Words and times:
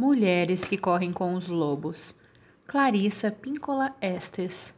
Mulheres 0.00 0.64
que 0.64 0.78
correm 0.78 1.12
com 1.12 1.34
os 1.34 1.46
lobos. 1.46 2.18
Clarissa 2.66 3.30
Píncola 3.30 3.94
Estes. 4.00 4.74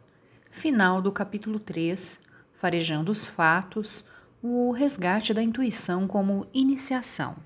Final 0.50 1.00
do 1.00 1.12
capítulo 1.12 1.60
3. 1.60 2.18
Farejando 2.54 3.12
os 3.12 3.24
fatos. 3.24 4.04
O 4.43 4.72
resgate 4.72 5.32
da 5.32 5.40
intuição 5.40 6.08
como 6.08 6.48
iniciação. 6.53 7.37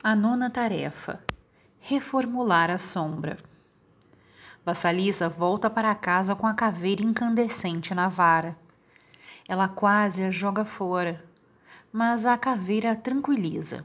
A 0.00 0.14
nona 0.14 0.48
tarefa: 0.48 1.18
reformular 1.80 2.70
a 2.70 2.78
sombra. 2.78 3.36
Vassalisa 4.64 5.28
volta 5.28 5.68
para 5.68 5.92
casa 5.96 6.36
com 6.36 6.46
a 6.46 6.54
caveira 6.54 7.02
incandescente 7.02 7.92
na 7.92 8.08
vara. 8.08 8.56
Ela 9.48 9.66
quase 9.66 10.22
a 10.22 10.30
joga 10.30 10.64
fora, 10.64 11.24
mas 11.92 12.24
a 12.24 12.38
caveira 12.38 12.92
a 12.92 12.96
tranquiliza. 12.96 13.84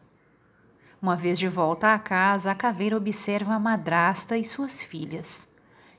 Uma 1.02 1.16
vez 1.16 1.40
de 1.40 1.48
volta 1.48 1.94
à 1.94 2.00
casa, 2.00 2.52
a 2.52 2.56
caveira 2.56 2.98
observa 2.98 3.54
a 3.54 3.60
madrasta 3.60 4.38
e 4.38 4.44
suas 4.44 4.82
filhas, 4.82 5.48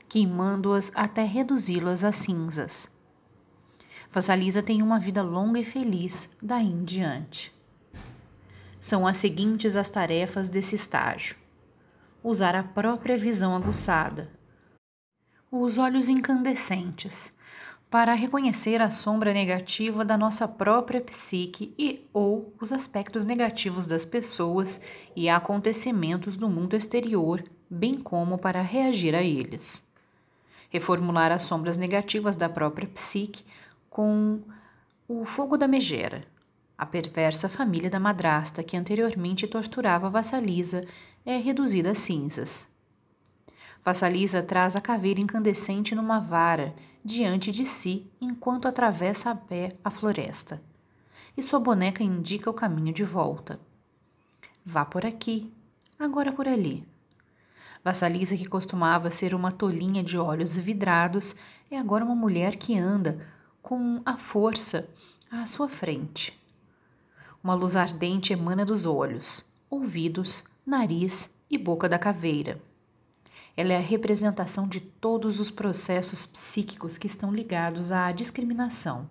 queimando-as 0.07 0.93
até 0.95 1.23
reduzi-las 1.25 2.05
a 2.05 2.13
cinzas. 2.13 2.91
Vassalisa 4.13 4.63
tem 4.63 4.83
uma 4.83 4.99
vida 5.01 5.23
longa 5.23 5.59
e 5.59 5.65
feliz 5.65 6.29
daí 6.43 6.67
em 6.67 6.85
diante. 6.85 7.51
São 8.79 9.07
as 9.07 9.17
seguintes 9.17 9.75
as 9.75 9.91
tarefas 9.91 10.51
desse 10.51 10.75
estágio: 10.75 11.35
usar 12.23 12.55
a 12.55 12.63
própria 12.63 13.17
visão 13.17 13.57
aguçada, 13.57 14.31
os 15.51 15.79
olhos 15.79 16.09
incandescentes, 16.09 17.35
para 17.91 18.15
reconhecer 18.15 18.81
a 18.81 18.89
sombra 18.89 19.35
negativa 19.35 20.05
da 20.05 20.17
nossa 20.17 20.47
própria 20.47 21.01
psique 21.01 21.75
e 21.77 22.09
ou 22.13 22.55
os 22.61 22.71
aspectos 22.71 23.25
negativos 23.25 23.85
das 23.85 24.05
pessoas 24.05 24.81
e 25.17 25.29
acontecimentos 25.29 26.37
do 26.37 26.49
mundo 26.49 26.77
exterior, 26.77 27.43
bem 27.69 27.97
como 27.97 28.39
para 28.39 28.63
reagir 28.63 29.13
a 29.17 29.23
eles. 29.23 29.85
Reformular 30.71 31.33
as 31.33 31.43
sombras 31.43 31.77
negativas 31.77 32.37
da 32.37 32.49
própria 32.49 32.87
psique 32.87 33.45
com 33.91 34.41
o 35.09 35.25
fogo 35.25 35.57
da 35.59 35.67
megera, 35.67 36.23
a 36.79 36.87
perversa 36.87 37.49
família 37.49 37.91
da 37.91 37.99
madrasta 37.99 38.63
que 38.63 38.77
anteriormente 38.77 39.49
torturava 39.49 40.09
vassalisa 40.09 40.85
é 41.27 41.37
reduzida 41.39 41.91
a 41.91 41.95
cinzas. 41.97 42.69
Vassalisa 43.85 44.45
traz 44.45 44.77
a 44.77 44.81
caveira 44.81 45.21
incandescente 45.21 45.93
numa 45.93 46.21
vara 46.21 46.73
diante 47.05 47.51
de 47.51 47.65
si 47.65 48.11
enquanto 48.21 48.69
atravessa 48.69 49.31
a 49.31 49.35
pé 49.35 49.77
a 49.85 49.91
floresta. 49.91 50.63
E 51.37 51.43
sua 51.43 51.59
boneca 51.59 52.03
indica 52.03 52.51
o 52.51 52.55
caminho 52.55 52.93
de 52.93 53.05
volta. 53.05 53.61
Vá 54.65 54.85
por 54.85 55.07
aqui, 55.07 55.53
agora 55.99 56.33
por 56.33 56.47
ali. 56.47 56.87
Vassalisa, 57.83 58.37
que 58.37 58.45
costumava 58.45 59.11
ser 59.11 59.35
uma 59.35 59.51
tolinha 59.51 60.03
de 60.03 60.19
olhos 60.19 60.57
vidrados, 60.57 61.35
é 61.71 61.79
agora 61.79 62.05
uma 62.05 62.15
mulher 62.15 62.57
que 62.57 62.79
anda 62.79 63.27
com 63.63 64.03
a 64.05 64.17
força 64.17 64.89
à 65.31 65.47
sua 65.47 65.69
frente. 65.69 66.39
Uma 67.43 67.55
luz 67.55 67.77
ardente 67.77 68.35
emana 68.35 68.67
dos 68.67 68.85
olhos, 68.85 69.45
ouvidos, 69.71 70.45
nariz 70.67 71.31
e 71.51 71.57
boca 71.57 71.89
da 71.89 71.99
caveira. 71.99 72.61
Ela 73.61 73.75
é 73.75 73.77
a 73.77 73.81
representação 73.81 74.67
de 74.67 74.81
todos 74.81 75.39
os 75.39 75.51
processos 75.51 76.25
psíquicos 76.25 76.97
que 76.97 77.07
estão 77.07 77.31
ligados 77.31 77.93
à 77.93 78.11
discriminação. 78.11 79.07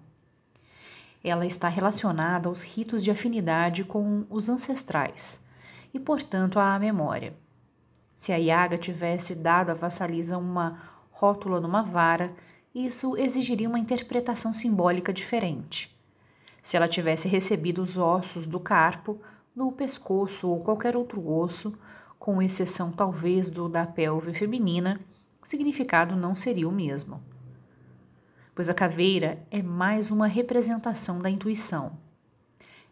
Ela 1.23 1.45
está 1.45 1.67
relacionada 1.67 2.49
aos 2.49 2.63
ritos 2.63 3.03
de 3.03 3.11
afinidade 3.11 3.83
com 3.83 4.25
os 4.27 4.49
ancestrais 4.49 5.39
e, 5.93 5.99
portanto, 5.99 6.57
à 6.57 6.79
memória. 6.79 7.35
Se 8.15 8.33
a 8.33 8.37
Yaga 8.37 8.75
tivesse 8.75 9.35
dado 9.35 9.69
à 9.69 9.75
vassalisa 9.75 10.35
uma 10.35 10.81
rótula 11.11 11.61
numa 11.61 11.83
vara, 11.83 12.33
isso 12.73 13.15
exigiria 13.17 13.69
uma 13.69 13.77
interpretação 13.77 14.51
simbólica 14.51 15.13
diferente. 15.13 15.95
Se 16.63 16.75
ela 16.75 16.87
tivesse 16.87 17.27
recebido 17.27 17.83
os 17.83 17.99
ossos 17.99 18.47
do 18.47 18.59
carpo, 18.59 19.21
no 19.55 19.71
pescoço 19.71 20.49
ou 20.49 20.59
qualquer 20.61 20.97
outro 20.97 21.31
osso, 21.31 21.71
com 22.19 22.41
exceção 22.41 22.91
talvez 22.91 23.49
do 23.49 23.69
da 23.69 23.87
pelve 23.87 24.33
feminina, 24.33 24.99
o 25.41 25.47
significado 25.47 26.17
não 26.17 26.35
seria 26.35 26.67
o 26.67 26.71
mesmo. 26.71 27.23
Pois 28.53 28.67
a 28.67 28.73
caveira 28.73 29.41
é 29.49 29.63
mais 29.63 30.11
uma 30.11 30.27
representação 30.27 31.21
da 31.21 31.29
intuição. 31.29 31.97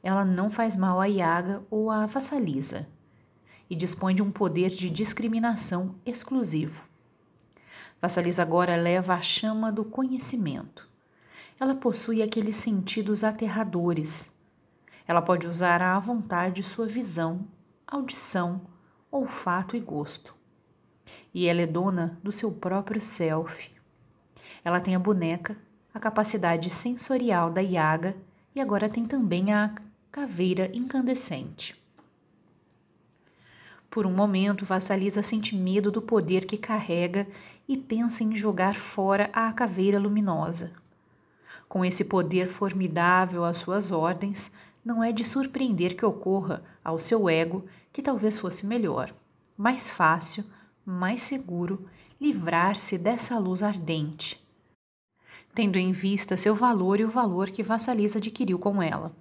Ela 0.02 0.24
não 0.24 0.50
faz 0.50 0.78
mal 0.78 1.02
à 1.02 1.06
Yaga 1.06 1.62
ou 1.70 1.92
à 1.92 2.06
vassalisa 2.06 2.88
e 3.70 3.76
dispõe 3.76 4.16
de 4.16 4.22
um 4.22 4.32
poder 4.32 4.70
de 4.70 4.90
discriminação 4.90 5.96
exclusivo. 6.06 6.86
Vassalisa 8.02 8.42
agora 8.42 8.78
leva 8.78 9.14
a 9.14 9.22
chama 9.22 9.74
do 9.74 9.84
conhecimento. 9.84 10.88
Ela 11.60 11.76
possui 11.76 12.22
aqueles 12.22 12.56
sentidos 12.56 13.26
aterradores. 13.26 14.32
Ela 15.06 15.22
pode 15.22 15.48
usar 15.48 15.82
à 15.82 16.00
vontade 16.00 16.64
sua 16.64 16.86
visão, 16.86 17.46
audição, 17.86 18.62
olfato 19.12 19.76
e 19.76 19.80
gosto. 19.80 20.36
E 21.34 21.48
ela 21.48 21.62
é 21.62 21.68
dona 21.68 22.18
do 22.24 22.32
seu 22.32 22.52
próprio 22.52 23.02
self. 23.02 23.72
Ela 24.64 24.80
tem 24.80 24.96
a 24.96 25.00
boneca, 25.00 25.58
a 25.94 26.00
capacidade 26.00 26.70
sensorial 26.70 27.50
da 27.50 27.62
Yaga 27.62 28.16
e 28.54 28.60
agora 28.60 28.90
tem 28.90 29.06
também 29.06 29.54
a 29.54 29.74
caveira 30.12 30.70
incandescente. 30.74 31.76
Por 33.90 34.06
um 34.06 34.12
momento, 34.12 34.66
Vassalisa 34.66 35.24
sente 35.24 35.56
medo 35.56 35.90
do 35.90 36.02
poder 36.02 36.46
que 36.46 36.58
carrega 36.58 37.28
e 37.68 37.76
pensa 37.76 38.24
em 38.24 38.36
jogar 38.36 38.76
fora 38.76 39.30
a 39.34 39.52
caveira 39.52 39.98
luminosa. 39.98 40.74
Com 41.68 41.84
esse 41.84 42.06
poder 42.06 42.48
formidável 42.48 43.44
às 43.44 43.58
suas 43.58 43.92
ordens, 43.92 44.52
não 44.88 45.04
é 45.04 45.12
de 45.12 45.26
surpreender 45.26 45.98
que 45.98 46.06
ocorra 46.06 46.64
ao 46.82 46.98
seu 46.98 47.30
ego 47.30 47.66
que 47.92 48.02
talvez 48.02 48.38
fosse 48.38 48.66
melhor, 48.66 49.14
mais 49.58 49.90
fácil, 49.90 50.46
mais 50.86 51.24
seguro 51.24 51.90
livrar-se 52.22 52.98
dessa 52.98 53.38
luz 53.38 53.62
ardente, 53.62 54.42
tendo 55.54 55.78
em 55.78 55.92
vista 55.92 56.38
seu 56.38 56.56
valor 56.56 57.02
e 57.02 57.04
o 57.04 57.10
valor 57.10 57.50
que 57.50 57.62
Vassalisa 57.62 58.18
adquiriu 58.18 58.58
com 58.58 58.82
ela. 58.82 59.14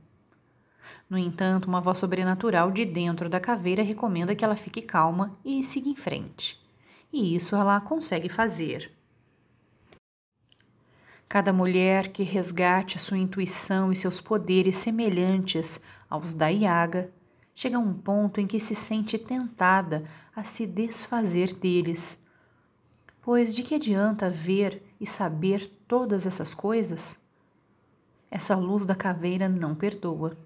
No 1.11 1.19
entanto, 1.19 1.67
uma 1.67 1.81
voz 1.81 1.99
sobrenatural 1.99 2.71
de 2.71 2.85
dentro 2.85 3.29
da 3.29 3.41
caveira 3.41 3.83
recomenda 3.83 4.37
que 4.37 4.45
ela 4.45 4.55
fique 4.55 4.81
calma 4.81 5.37
e 5.45 5.65
siga 5.65 5.89
em 5.89 5.97
frente. 5.97 6.65
E 7.13 7.35
isso 7.35 7.57
ela 7.57 7.81
consegue 7.81 8.29
fazer. 8.29 8.96
Cada 11.29 11.53
mulher 11.53 12.13
que 12.13 12.23
resgate 12.23 13.01
sua 13.01 13.19
intuição 13.19 13.91
e 13.91 13.97
seus 13.97 14.21
poderes 14.21 14.77
semelhantes 14.77 15.81
aos 16.09 16.35
da 16.35 16.47
Iaga 16.47 17.13
chega 17.53 17.77
a 17.77 17.81
um 17.81 17.93
ponto 17.93 18.41
em 18.41 18.47
que 18.47 18.61
se 18.61 18.77
sente 18.77 19.19
tentada 19.19 20.05
a 20.37 20.45
se 20.45 20.67
desfazer 20.67 21.53
deles. 21.53 22.23
Pois 23.21 23.57
de 23.57 23.65
que 23.65 23.75
adianta 23.75 24.31
ver 24.31 24.81
e 25.01 25.07
saber 25.07 25.67
todas 25.89 26.27
essas 26.27 26.55
coisas? 26.55 27.19
Essa 28.31 28.55
luz 28.55 28.87
da 28.87 28.95
caveira 28.95 29.49
não 29.49 29.75
perdoa. 29.75 30.39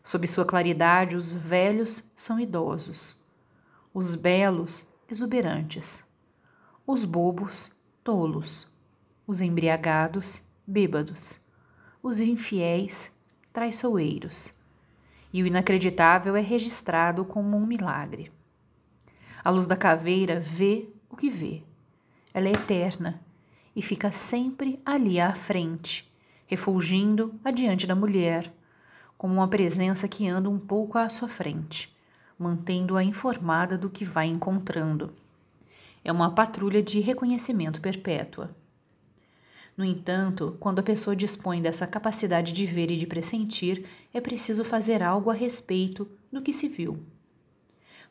Sob 0.00 0.28
sua 0.28 0.44
claridade, 0.44 1.16
os 1.16 1.34
velhos 1.34 2.08
são 2.14 2.38
idosos, 2.38 3.20
os 3.92 4.14
belos, 4.14 4.86
exuberantes, 5.10 6.04
os 6.86 7.04
bobos, 7.04 7.72
tolos 8.04 8.75
os 9.26 9.40
embriagados, 9.40 10.42
bêbados, 10.66 11.40
os 12.02 12.20
infiéis, 12.20 13.10
traiçoeiros. 13.52 14.54
E 15.32 15.42
o 15.42 15.46
inacreditável 15.46 16.36
é 16.36 16.40
registrado 16.40 17.24
como 17.24 17.56
um 17.56 17.66
milagre. 17.66 18.30
A 19.44 19.50
luz 19.50 19.66
da 19.66 19.76
caveira 19.76 20.38
vê 20.38 20.88
o 21.10 21.16
que 21.16 21.28
vê. 21.28 21.62
Ela 22.32 22.48
é 22.48 22.52
eterna 22.52 23.20
e 23.74 23.82
fica 23.82 24.12
sempre 24.12 24.80
ali 24.84 25.18
à 25.18 25.34
frente, 25.34 26.10
refulgindo 26.46 27.34
adiante 27.44 27.86
da 27.86 27.94
mulher, 27.94 28.52
como 29.18 29.34
uma 29.34 29.48
presença 29.48 30.06
que 30.06 30.28
anda 30.28 30.48
um 30.48 30.58
pouco 30.58 30.98
à 30.98 31.08
sua 31.08 31.28
frente, 31.28 31.94
mantendo-a 32.38 33.02
informada 33.02 33.76
do 33.76 33.90
que 33.90 34.04
vai 34.04 34.26
encontrando. 34.26 35.12
É 36.04 36.12
uma 36.12 36.30
patrulha 36.30 36.82
de 36.82 37.00
reconhecimento 37.00 37.80
perpétua. 37.80 38.54
No 39.76 39.84
entanto, 39.84 40.56
quando 40.58 40.78
a 40.78 40.82
pessoa 40.82 41.14
dispõe 41.14 41.60
dessa 41.60 41.86
capacidade 41.86 42.52
de 42.52 42.64
ver 42.64 42.90
e 42.90 42.96
de 42.96 43.06
pressentir, 43.06 43.86
é 44.14 44.20
preciso 44.20 44.64
fazer 44.64 45.02
algo 45.02 45.30
a 45.30 45.34
respeito 45.34 46.08
do 46.32 46.40
que 46.40 46.52
se 46.52 46.66
viu. 46.66 47.04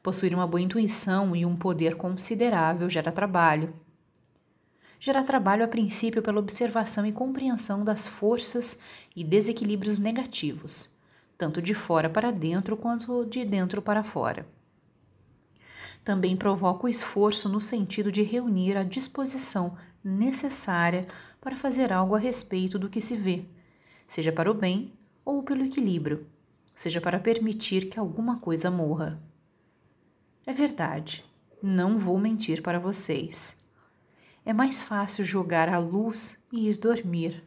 Possuir 0.03 0.35
uma 0.35 0.45
boa 0.45 0.61
intuição 0.61 1.35
e 1.35 1.43
um 1.43 1.55
poder 1.55 1.95
considerável 1.95 2.87
gera 2.87 3.11
trabalho. 3.11 3.73
Gera 4.99 5.23
trabalho 5.23 5.65
a 5.65 5.67
princípio 5.67 6.21
pela 6.21 6.39
observação 6.39 7.05
e 7.05 7.11
compreensão 7.11 7.83
das 7.83 8.05
forças 8.05 8.77
e 9.15 9.23
desequilíbrios 9.23 9.97
negativos, 9.97 10.89
tanto 11.35 11.61
de 11.61 11.73
fora 11.73 12.07
para 12.07 12.29
dentro 12.29 12.77
quanto 12.77 13.25
de 13.25 13.43
dentro 13.43 13.81
para 13.81 14.03
fora. 14.03 14.47
também 16.03 16.37
provoca 16.37 16.85
o 16.85 16.89
esforço 16.89 17.49
no 17.49 17.59
sentido 17.59 18.11
de 18.11 18.21
reunir 18.21 18.77
a 18.77 18.83
disposição 18.83 19.75
necessária 20.03 21.01
para 21.45 21.55
fazer 21.55 21.93
algo 21.93 22.15
a 22.15 22.17
respeito 22.17 22.79
do 22.79 22.89
que 22.89 22.99
se 22.99 23.15
vê, 23.15 23.45
seja 24.07 24.31
para 24.31 24.49
o 24.49 24.53
bem 24.55 24.91
ou 25.23 25.43
pelo 25.43 25.63
equilíbrio, 25.63 26.25
seja 26.73 26.99
para 26.99 27.19
permitir 27.19 27.87
que 27.87 27.99
alguma 27.99 28.39
coisa 28.39 28.71
morra. 28.71 29.21
É 30.43 30.51
verdade, 30.51 31.23
não 31.61 31.99
vou 31.99 32.17
mentir 32.17 32.63
para 32.63 32.79
vocês. 32.79 33.63
É 34.43 34.53
mais 34.53 34.81
fácil 34.81 35.23
jogar 35.23 35.71
a 35.71 35.77
luz 35.77 36.35
e 36.51 36.67
ir 36.67 36.79
dormir. 36.79 37.43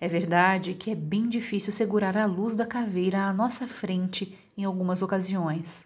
É 0.00 0.06
verdade 0.06 0.74
que 0.74 0.92
é 0.92 0.94
bem 0.94 1.28
difícil 1.28 1.72
segurar 1.72 2.16
a 2.16 2.26
luz 2.26 2.54
da 2.54 2.64
caveira 2.64 3.24
à 3.24 3.32
nossa 3.32 3.66
frente 3.66 4.38
em 4.56 4.62
algumas 4.62 5.02
ocasiões, 5.02 5.84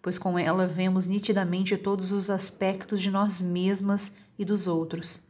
pois 0.00 0.16
com 0.16 0.38
ela 0.38 0.66
vemos 0.66 1.06
nitidamente 1.06 1.76
todos 1.76 2.12
os 2.12 2.30
aspectos 2.30 2.98
de 2.98 3.10
nós 3.10 3.42
mesmas 3.42 4.10
e 4.38 4.44
dos 4.44 4.66
outros, 4.66 5.28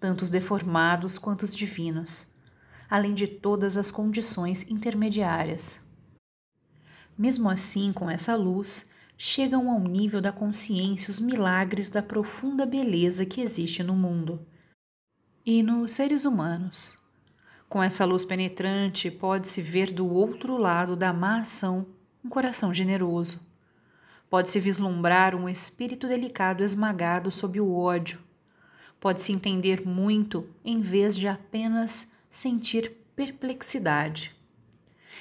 tanto 0.00 0.22
os 0.22 0.30
deformados 0.30 1.18
quanto 1.18 1.42
os 1.42 1.54
divinos, 1.54 2.26
além 2.88 3.14
de 3.14 3.26
todas 3.26 3.76
as 3.76 3.90
condições 3.90 4.68
intermediárias. 4.70 5.80
Mesmo 7.16 7.48
assim, 7.48 7.92
com 7.92 8.10
essa 8.10 8.34
luz, 8.34 8.88
chegam 9.16 9.70
ao 9.70 9.80
nível 9.80 10.20
da 10.20 10.30
consciência 10.30 11.10
os 11.10 11.18
milagres 11.18 11.88
da 11.88 12.02
profunda 12.02 12.66
beleza 12.66 13.24
que 13.24 13.40
existe 13.40 13.82
no 13.82 13.94
mundo. 13.94 14.46
E 15.44 15.62
nos 15.62 15.92
seres 15.92 16.24
humanos. 16.24 16.94
Com 17.68 17.82
essa 17.82 18.04
luz 18.04 18.24
penetrante, 18.24 19.10
pode-se 19.10 19.62
ver 19.62 19.92
do 19.92 20.06
outro 20.06 20.56
lado 20.56 20.94
da 20.94 21.12
má 21.12 21.40
ação 21.40 21.86
um 22.24 22.28
coração 22.28 22.74
generoso. 22.74 23.40
Pode-se 24.28 24.58
vislumbrar 24.60 25.34
um 25.34 25.48
espírito 25.48 26.06
delicado 26.08 26.62
esmagado 26.62 27.30
sob 27.30 27.60
o 27.60 27.72
ódio. 27.72 28.25
Pode-se 29.06 29.30
entender 29.30 29.86
muito 29.86 30.48
em 30.64 30.80
vez 30.80 31.16
de 31.16 31.28
apenas 31.28 32.10
sentir 32.28 32.90
perplexidade. 33.14 34.34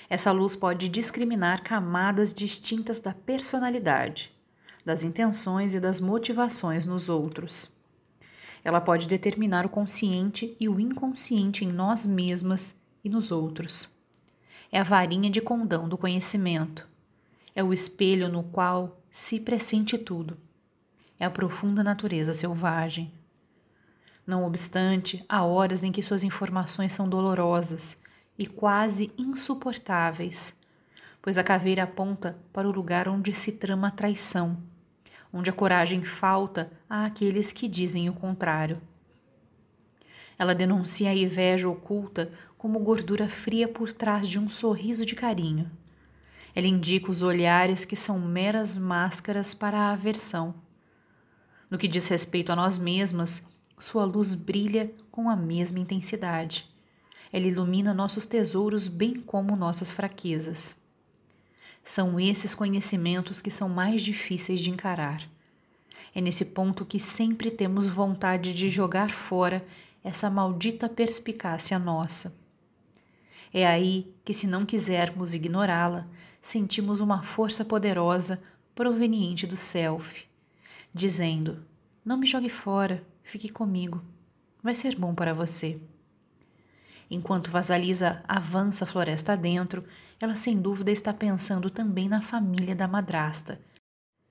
Essa 0.09 0.31
luz 0.31 0.55
pode 0.55 0.89
discriminar 0.89 1.61
camadas 1.61 2.33
distintas 2.33 2.99
da 2.99 3.13
personalidade, 3.13 4.33
das 4.83 5.03
intenções 5.03 5.75
e 5.75 5.79
das 5.79 5.99
motivações 5.99 6.87
nos 6.87 7.09
outros. 7.09 7.69
Ela 8.63 8.81
pode 8.81 9.07
determinar 9.07 9.67
o 9.67 9.69
consciente 9.69 10.57
e 10.59 10.67
o 10.67 10.79
inconsciente 10.79 11.63
em 11.63 11.71
nós 11.71 12.07
mesmas 12.07 12.75
e 13.03 13.07
nos 13.07 13.29
outros. 13.29 13.87
É 14.71 14.79
a 14.79 14.83
varinha 14.83 15.29
de 15.29 15.41
condão 15.41 15.87
do 15.87 15.95
conhecimento. 15.95 16.89
É 17.55 17.63
o 17.63 17.71
espelho 17.71 18.29
no 18.29 18.41
qual 18.45 18.99
se 19.11 19.39
pressente 19.39 19.95
tudo. 19.95 20.35
É 21.19 21.25
a 21.25 21.29
profunda 21.29 21.83
natureza 21.83 22.33
selvagem. 22.33 23.13
Não 24.25 24.43
obstante, 24.43 25.23
há 25.29 25.43
horas 25.43 25.83
em 25.83 25.91
que 25.91 26.01
suas 26.01 26.23
informações 26.23 26.93
são 26.93 27.07
dolorosas 27.07 28.01
e 28.37 28.47
quase 28.47 29.11
insuportáveis, 29.17 30.55
pois 31.21 31.37
a 31.37 31.43
caveira 31.43 31.83
aponta 31.83 32.37
para 32.51 32.67
o 32.67 32.71
lugar 32.71 33.07
onde 33.07 33.33
se 33.33 33.51
trama 33.51 33.89
a 33.89 33.91
traição, 33.91 34.57
onde 35.31 35.49
a 35.49 35.53
coragem 35.53 36.03
falta 36.03 36.71
àqueles 36.89 37.51
que 37.51 37.67
dizem 37.67 38.09
o 38.09 38.13
contrário. 38.13 38.81
Ela 40.39 40.55
denuncia 40.55 41.11
a 41.11 41.15
inveja 41.15 41.69
oculta 41.69 42.31
como 42.57 42.79
gordura 42.79 43.29
fria 43.29 43.67
por 43.67 43.93
trás 43.93 44.27
de 44.27 44.39
um 44.39 44.49
sorriso 44.49 45.05
de 45.05 45.15
carinho. 45.15 45.69
Ela 46.55 46.67
indica 46.67 47.11
os 47.11 47.21
olhares 47.21 47.85
que 47.85 47.95
são 47.95 48.19
meras 48.19 48.77
máscaras 48.77 49.53
para 49.53 49.77
a 49.77 49.91
aversão. 49.91 50.55
No 51.69 51.77
que 51.77 51.87
diz 51.87 52.07
respeito 52.07 52.51
a 52.51 52.55
nós 52.55 52.77
mesmas, 52.77 53.43
sua 53.77 54.05
luz 54.05 54.35
brilha 54.35 54.91
com 55.11 55.29
a 55.29 55.35
mesma 55.35 55.79
intensidade. 55.79 56.69
Ela 57.31 57.47
ilumina 57.47 57.93
nossos 57.93 58.25
tesouros 58.25 58.87
bem 58.87 59.15
como 59.15 59.55
nossas 59.55 59.91
fraquezas. 59.91 60.75
São 61.83 62.19
esses 62.19 62.53
conhecimentos 62.53 63.41
que 63.41 63.51
são 63.51 63.67
mais 63.69 64.01
difíceis 64.01 64.61
de 64.61 64.69
encarar. 64.69 65.27
É 66.13 66.21
nesse 66.21 66.45
ponto 66.45 66.85
que 66.85 66.99
sempre 66.99 67.51
temos 67.51 67.85
vontade 67.85 68.53
de 68.53 68.69
jogar 68.69 69.11
fora 69.11 69.65
essa 70.03 70.29
maldita 70.29 70.87
perspicácia 70.87 71.77
nossa. 71.77 72.35
É 73.53 73.65
aí 73.65 74.13
que, 74.23 74.33
se 74.33 74.47
não 74.47 74.65
quisermos 74.65 75.33
ignorá-la, 75.33 76.07
sentimos 76.41 77.01
uma 77.01 77.23
força 77.23 77.65
poderosa 77.65 78.41
proveniente 78.73 79.47
do 79.47 79.57
self, 79.57 80.27
dizendo: 80.93 81.65
Não 82.03 82.17
me 82.17 82.27
jogue 82.27 82.49
fora, 82.49 83.03
fique 83.25 83.49
comigo. 83.49 84.01
Vai 84.63 84.73
ser 84.73 84.95
bom 84.95 85.13
para 85.13 85.33
você. 85.33 85.81
Enquanto 87.11 87.51
Vasalisa 87.51 88.23
avança 88.27 88.85
floresta 88.85 89.35
dentro, 89.35 89.83
ela 90.19 90.35
sem 90.35 90.59
dúvida 90.59 90.91
está 90.91 91.13
pensando 91.13 91.69
também 91.69 92.07
na 92.07 92.21
família 92.21 92.75
da 92.75 92.87
madrasta, 92.87 93.59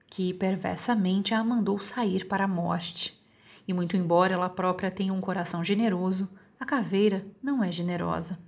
que 0.08 0.32
perversamente 0.32 1.34
a 1.34 1.44
mandou 1.44 1.78
sair 1.80 2.24
para 2.24 2.44
a 2.44 2.48
morte. 2.48 3.20
E 3.66 3.72
muito 3.72 3.96
embora 3.96 4.34
ela 4.34 4.48
própria 4.48 4.90
tenha 4.90 5.12
um 5.12 5.20
coração 5.20 5.62
generoso, 5.62 6.30
a 6.58 6.64
caveira 6.64 7.26
não 7.42 7.62
é 7.62 7.70
generosa. 7.70 8.38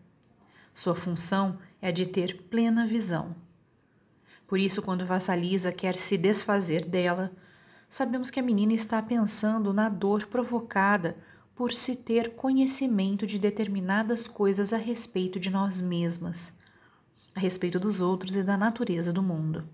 Sua 0.73 0.95
função 0.95 1.59
é 1.81 1.93
de 1.93 2.07
ter 2.07 2.45
plena 2.49 2.87
visão. 2.87 3.35
Por 4.47 4.59
isso, 4.59 4.83
quando 4.83 5.07
Vassalisa 5.07 5.73
quer 5.73 5.97
se 5.97 6.17
desfazer 6.17 6.85
dela, 6.85 7.33
sabemos 7.89 8.31
que 8.31 8.41
a 8.41 8.43
menina 8.43 8.73
está 8.73 9.01
pensando 9.03 9.73
na 9.73 9.89
dor 9.89 10.27
provocada 10.27 11.17
por 11.55 11.73
se 11.73 11.97
ter 11.97 12.35
conhecimento 12.35 13.27
de 13.27 13.39
determinadas 13.39 14.29
coisas 14.29 14.73
a 14.73 14.77
respeito 14.77 15.41
de 15.41 15.49
nós 15.49 15.81
mesmas, 15.81 16.53
a 17.35 17.41
respeito 17.41 17.81
dos 17.81 18.01
outros 18.01 18.37
e 18.37 18.43
da 18.43 18.57
natureza 18.57 19.13
do 19.13 19.23
mundo. 19.23 19.67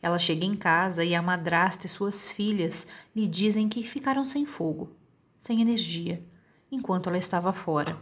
Ela 0.00 0.18
chega 0.18 0.44
em 0.44 0.54
casa 0.54 1.04
e 1.04 1.14
a 1.14 1.22
madrasta 1.22 1.86
e 1.86 1.88
suas 1.88 2.30
filhas 2.30 2.86
lhe 3.14 3.26
dizem 3.26 3.68
que 3.68 3.82
ficaram 3.82 4.26
sem 4.26 4.44
fogo, 4.44 4.90
sem 5.38 5.60
energia, 5.60 6.24
enquanto 6.70 7.08
ela 7.08 7.18
estava 7.18 7.52
fora. 7.52 7.96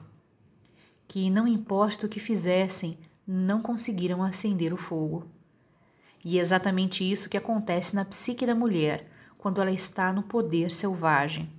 Que 1.06 1.28
não 1.28 1.46
importa 1.46 2.06
o 2.06 2.08
que 2.08 2.20
fizessem, 2.20 2.98
não 3.26 3.60
conseguiram 3.60 4.22
acender 4.22 4.72
o 4.72 4.76
fogo. 4.76 5.26
E 6.25 6.38
é 6.38 6.40
exatamente 6.40 7.08
isso 7.11 7.28
que 7.28 7.37
acontece 7.37 7.94
na 7.94 8.05
psique 8.05 8.46
da 8.46 8.55
mulher 8.55 9.10
quando 9.39 9.60
ela 9.60 9.70
está 9.70 10.12
no 10.12 10.22
poder 10.22 10.70
selvagem. 10.70 11.50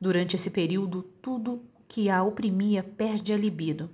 Durante 0.00 0.36
esse 0.36 0.50
período, 0.50 1.02
tudo 1.20 1.62
que 1.88 2.08
a 2.08 2.22
oprimia 2.22 2.84
perde 2.84 3.32
a 3.32 3.36
libido. 3.36 3.90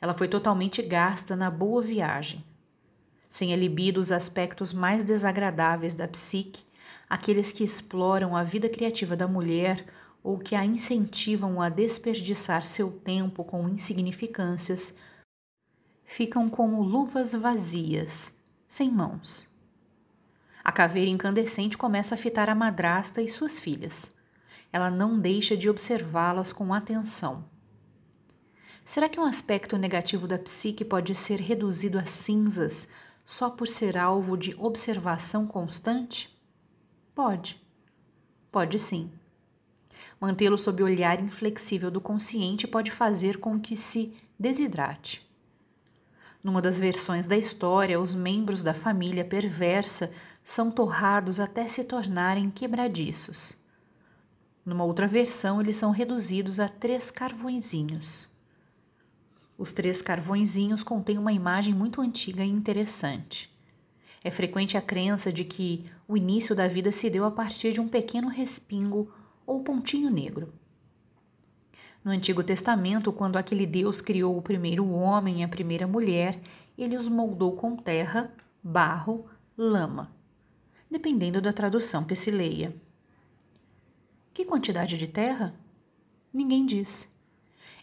Ela 0.00 0.14
foi 0.14 0.26
totalmente 0.26 0.80
gasta 0.80 1.36
na 1.36 1.50
boa 1.50 1.82
viagem. 1.82 2.42
Sem 3.28 3.52
a 3.52 3.56
libido, 3.56 4.00
os 4.00 4.10
aspectos 4.10 4.72
mais 4.72 5.04
desagradáveis 5.04 5.94
da 5.94 6.08
psique, 6.08 6.64
aqueles 7.08 7.52
que 7.52 7.64
exploram 7.64 8.36
a 8.36 8.42
vida 8.42 8.68
criativa 8.68 9.14
da 9.14 9.28
mulher 9.28 9.84
ou 10.22 10.38
que 10.38 10.54
a 10.54 10.64
incentivam 10.64 11.60
a 11.60 11.68
desperdiçar 11.68 12.64
seu 12.64 12.90
tempo 12.90 13.44
com 13.44 13.68
insignificâncias, 13.68 14.94
ficam 16.04 16.48
como 16.48 16.82
luvas 16.82 17.32
vazias, 17.32 18.34
sem 18.72 18.90
mãos. 18.90 19.46
A 20.64 20.72
caveira 20.72 21.10
incandescente 21.10 21.76
começa 21.76 22.14
a 22.14 22.18
fitar 22.18 22.48
a 22.48 22.54
madrasta 22.54 23.20
e 23.20 23.28
suas 23.28 23.58
filhas 23.58 24.16
ela 24.72 24.90
não 24.90 25.20
deixa 25.20 25.54
de 25.54 25.68
observá-las 25.68 26.52
com 26.52 26.72
atenção. 26.72 27.44
Será 28.82 29.08
que 29.08 29.20
um 29.20 29.24
aspecto 29.24 29.76
negativo 29.76 30.26
da 30.26 30.38
psique 30.38 30.84
pode 30.84 31.14
ser 31.14 31.38
reduzido 31.38 31.98
a 31.98 32.06
cinzas 32.06 32.88
só 33.24 33.50
por 33.50 33.68
ser 33.68 33.98
alvo 33.98 34.36
de 34.36 34.54
observação 34.58 35.46
constante? 35.46 36.34
Pode. 37.14 37.60
Pode 38.50 38.78
sim. 38.78 39.12
Mantê-lo 40.18 40.56
sob 40.56 40.82
o 40.82 40.86
olhar 40.86 41.20
inflexível 41.20 41.90
do 41.90 42.00
consciente 42.00 42.66
pode 42.66 42.90
fazer 42.90 43.36
com 43.36 43.60
que 43.60 43.76
se 43.76 44.16
desidrate. 44.38 45.30
Numa 46.42 46.60
das 46.60 46.78
versões 46.78 47.26
da 47.26 47.36
história, 47.36 48.00
os 48.00 48.14
membros 48.14 48.62
da 48.62 48.74
família 48.74 49.24
perversa 49.24 50.12
são 50.42 50.70
torrados 50.70 51.38
até 51.38 51.68
se 51.68 51.84
tornarem 51.84 52.50
quebradiços. 52.50 53.56
Numa 54.64 54.84
outra 54.84 55.06
versão, 55.06 55.60
eles 55.60 55.76
são 55.76 55.90
reduzidos 55.90 56.58
a 56.58 56.68
três 56.68 57.10
carvõezinhos. 57.10 58.28
Os 59.56 59.72
três 59.72 60.02
carvõezinhos 60.02 60.82
contêm 60.82 61.18
uma 61.18 61.32
imagem 61.32 61.72
muito 61.72 62.00
antiga 62.00 62.44
e 62.44 62.48
interessante. 62.48 63.52
É 64.24 64.30
frequente 64.30 64.76
a 64.76 64.82
crença 64.82 65.32
de 65.32 65.44
que 65.44 65.84
o 66.08 66.16
início 66.16 66.54
da 66.54 66.66
vida 66.66 66.90
se 66.90 67.08
deu 67.08 67.24
a 67.24 67.30
partir 67.30 67.72
de 67.72 67.80
um 67.80 67.88
pequeno 67.88 68.28
respingo 68.28 69.12
ou 69.46 69.62
pontinho 69.62 70.10
negro. 70.10 70.52
No 72.04 72.10
Antigo 72.10 72.42
Testamento, 72.42 73.12
quando 73.12 73.36
aquele 73.36 73.64
Deus 73.64 74.00
criou 74.00 74.36
o 74.36 74.42
primeiro 74.42 74.88
homem 74.90 75.40
e 75.40 75.44
a 75.44 75.48
primeira 75.48 75.86
mulher, 75.86 76.40
ele 76.76 76.96
os 76.96 77.08
moldou 77.08 77.54
com 77.54 77.76
terra, 77.76 78.32
barro, 78.62 79.26
lama. 79.56 80.12
dependendo 80.90 81.40
da 81.40 81.52
tradução 81.52 82.04
que 82.04 82.16
se 82.16 82.30
leia. 82.30 82.74
Que 84.34 84.44
quantidade 84.44 84.98
de 84.98 85.06
terra? 85.06 85.54
Ninguém 86.34 86.66
diz. 86.66 87.08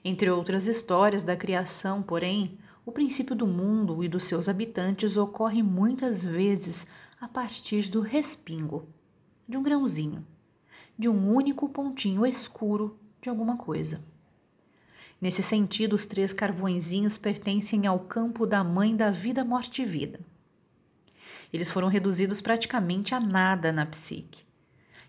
Entre 0.03 0.29
outras 0.29 0.67
histórias 0.67 1.23
da 1.23 1.35
criação, 1.35 2.03
porém, 2.03 2.59
o 2.85 2.91
princípio 2.91 3.35
do 3.35 3.47
mundo 3.47 4.03
e 4.03 4.07
dos 4.07 4.25
seus 4.25 4.49
habitantes 4.49 5.15
ocorre 5.15 5.63
muitas 5.63 6.25
vezes 6.25 6.87
a 7.21 7.27
partir 7.27 7.89
do 7.89 8.01
respingo, 8.01 8.87
de 9.47 9.57
um 9.57 9.63
grãozinho, 9.63 10.25
de 10.97 11.07
um 11.07 11.33
único 11.33 11.69
pontinho 11.69 12.25
escuro 12.25 12.98
de 13.21 13.29
alguma 13.29 13.57
coisa. 13.57 14.01
Nesse 15.21 15.43
sentido, 15.43 15.93
os 15.93 16.05
três 16.05 16.31
carvõezinhos 16.31 17.17
pertencem 17.17 17.85
ao 17.85 17.99
campo 17.99 18.45
da 18.45 18.63
mãe 18.63 18.95
da 18.95 19.11
vida, 19.11 19.43
morte 19.43 19.81
e 19.81 19.85
vida. 19.85 20.19
Eles 21.51 21.69
foram 21.69 21.87
reduzidos 21.87 22.39
praticamente 22.39 23.13
a 23.13 23.19
nada 23.19 23.71
na 23.71 23.85
psique. 23.85 24.43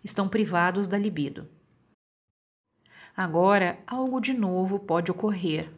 Estão 0.02 0.28
privados 0.28 0.88
da 0.88 0.98
libido. 0.98 1.46
Agora, 3.16 3.78
algo 3.86 4.20
de 4.20 4.32
novo 4.32 4.78
pode 4.78 5.10
ocorrer. 5.10 5.70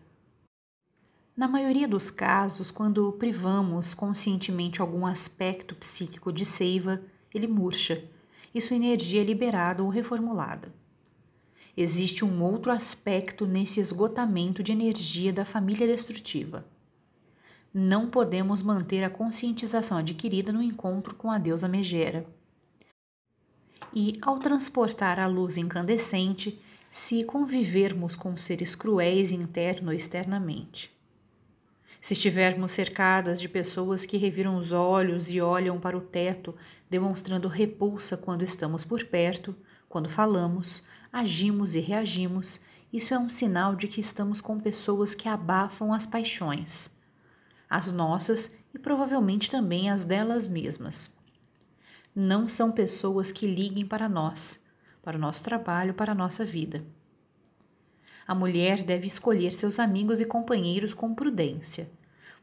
Na 1.37 1.49
maioria 1.49 1.89
dos 1.89 2.11
casos, 2.11 2.71
quando 2.71 3.13
privamos 3.15 3.95
conscientemente 3.95 4.81
algum 4.81 5.05
aspecto 5.05 5.75
psíquico 5.75 6.33
de 6.33 6.45
seiva, 6.45 7.03
ele 7.35 7.47
murcha 7.47 8.05
e 8.55 8.61
sua 8.61 8.77
energia 8.77 9.23
é 9.23 9.25
liberada 9.25 9.83
ou 9.83 9.89
reformulada. 9.89 10.73
Existe 11.77 12.25
um 12.25 12.43
outro 12.43 12.71
aspecto 12.71 13.47
nesse 13.47 13.81
esgotamento 13.81 14.63
de 14.63 14.73
energia 14.73 15.33
da 15.33 15.45
família 15.45 15.87
destrutiva 15.87 16.65
não 17.75 18.11
podemos 18.11 18.61
manter 18.61 19.03
a 19.03 19.09
conscientização 19.09 19.99
adquirida 19.99 20.53
no 20.53 20.63
encontro 20.63 21.15
com 21.15 21.31
a 21.31 21.39
deusa 21.39 21.67
Megera. 21.67 22.27
E, 23.95 24.19
ao 24.21 24.39
transportar 24.39 25.19
a 25.19 25.27
luz 25.27 25.57
incandescente, 25.57 26.61
se 26.91 27.25
convivermos 27.25 28.15
com 28.15 28.37
seres 28.37 28.75
cruéis 28.75 29.33
interno 29.33 29.89
ou 29.89 29.95
externamente. 29.95 30.93
Se 32.01 32.13
estivermos 32.13 32.73
cercadas 32.73 33.41
de 33.41 33.49
pessoas 33.49 34.05
que 34.05 34.19
reviram 34.19 34.57
os 34.57 34.73
olhos 34.73 35.33
e 35.33 35.41
olham 35.41 35.81
para 35.81 35.97
o 35.97 36.01
teto, 36.01 36.55
demonstrando 36.91 37.49
repulsa 37.49 38.17
quando 38.17 38.43
estamos 38.43 38.85
por 38.85 39.05
perto, 39.05 39.55
quando 39.89 40.11
falamos, 40.11 40.83
agimos 41.13 41.75
e 41.75 41.81
reagimos, 41.81 42.61
isso 42.93 43.13
é 43.13 43.19
um 43.19 43.31
sinal 43.31 43.77
de 43.77 43.87
que 43.87 44.01
estamos 44.01 44.41
com 44.41 44.59
pessoas 44.59 45.15
que 45.15 45.29
abafam 45.29 45.93
as 45.93 46.07
paixões 46.07 46.91
as 47.73 47.91
nossas 47.91 48.55
e 48.75 48.79
provavelmente 48.79 49.51
também 49.51 49.89
as 49.89 50.05
delas 50.05 50.47
mesmas. 50.47 51.11
Não 52.15 52.47
são 52.47 52.71
pessoas 52.71 53.33
que 53.33 53.47
liguem 53.47 53.87
para 53.87 54.11
nós, 54.11 54.63
para 55.03 55.17
o 55.17 55.21
nosso 55.21 55.43
trabalho, 55.43 55.95
para 55.95 56.13
a 56.13 56.15
nossa 56.15 56.45
vida. 56.45 56.85
A 58.29 58.35
mulher 58.35 58.83
deve 58.83 59.07
escolher 59.07 59.53
seus 59.53 59.79
amigos 59.79 60.21
e 60.21 60.27
companheiros 60.27 60.93
com 60.93 61.15
prudência, 61.15 61.91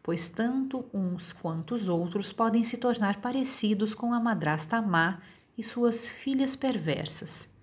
pois 0.01 0.27
tanto 0.27 0.83
uns 0.91 1.31
quanto 1.31 1.75
os 1.75 1.87
outros 1.87 2.33
podem 2.33 2.63
se 2.63 2.77
tornar 2.77 3.21
parecidos 3.21 3.93
com 3.93 4.11
a 4.11 4.19
madrasta 4.19 4.81
má 4.81 5.19
e 5.55 5.63
suas 5.63 6.07
filhas 6.07 6.55
perversas. 6.55 7.53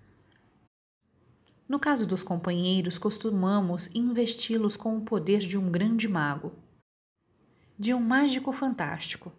No 1.67 1.79
caso 1.79 2.07
dos 2.07 2.23
companheiros, 2.23 2.97
costumamos 2.97 3.89
investi-los 3.93 4.77
com 4.77 4.97
o 4.97 5.01
poder 5.01 5.39
de 5.39 5.57
um 5.57 5.69
grande 5.69 6.07
mago 6.07 6.53
de 7.77 7.93
um 7.93 7.99
mágico 7.99 8.51
fantástico. 8.51 9.31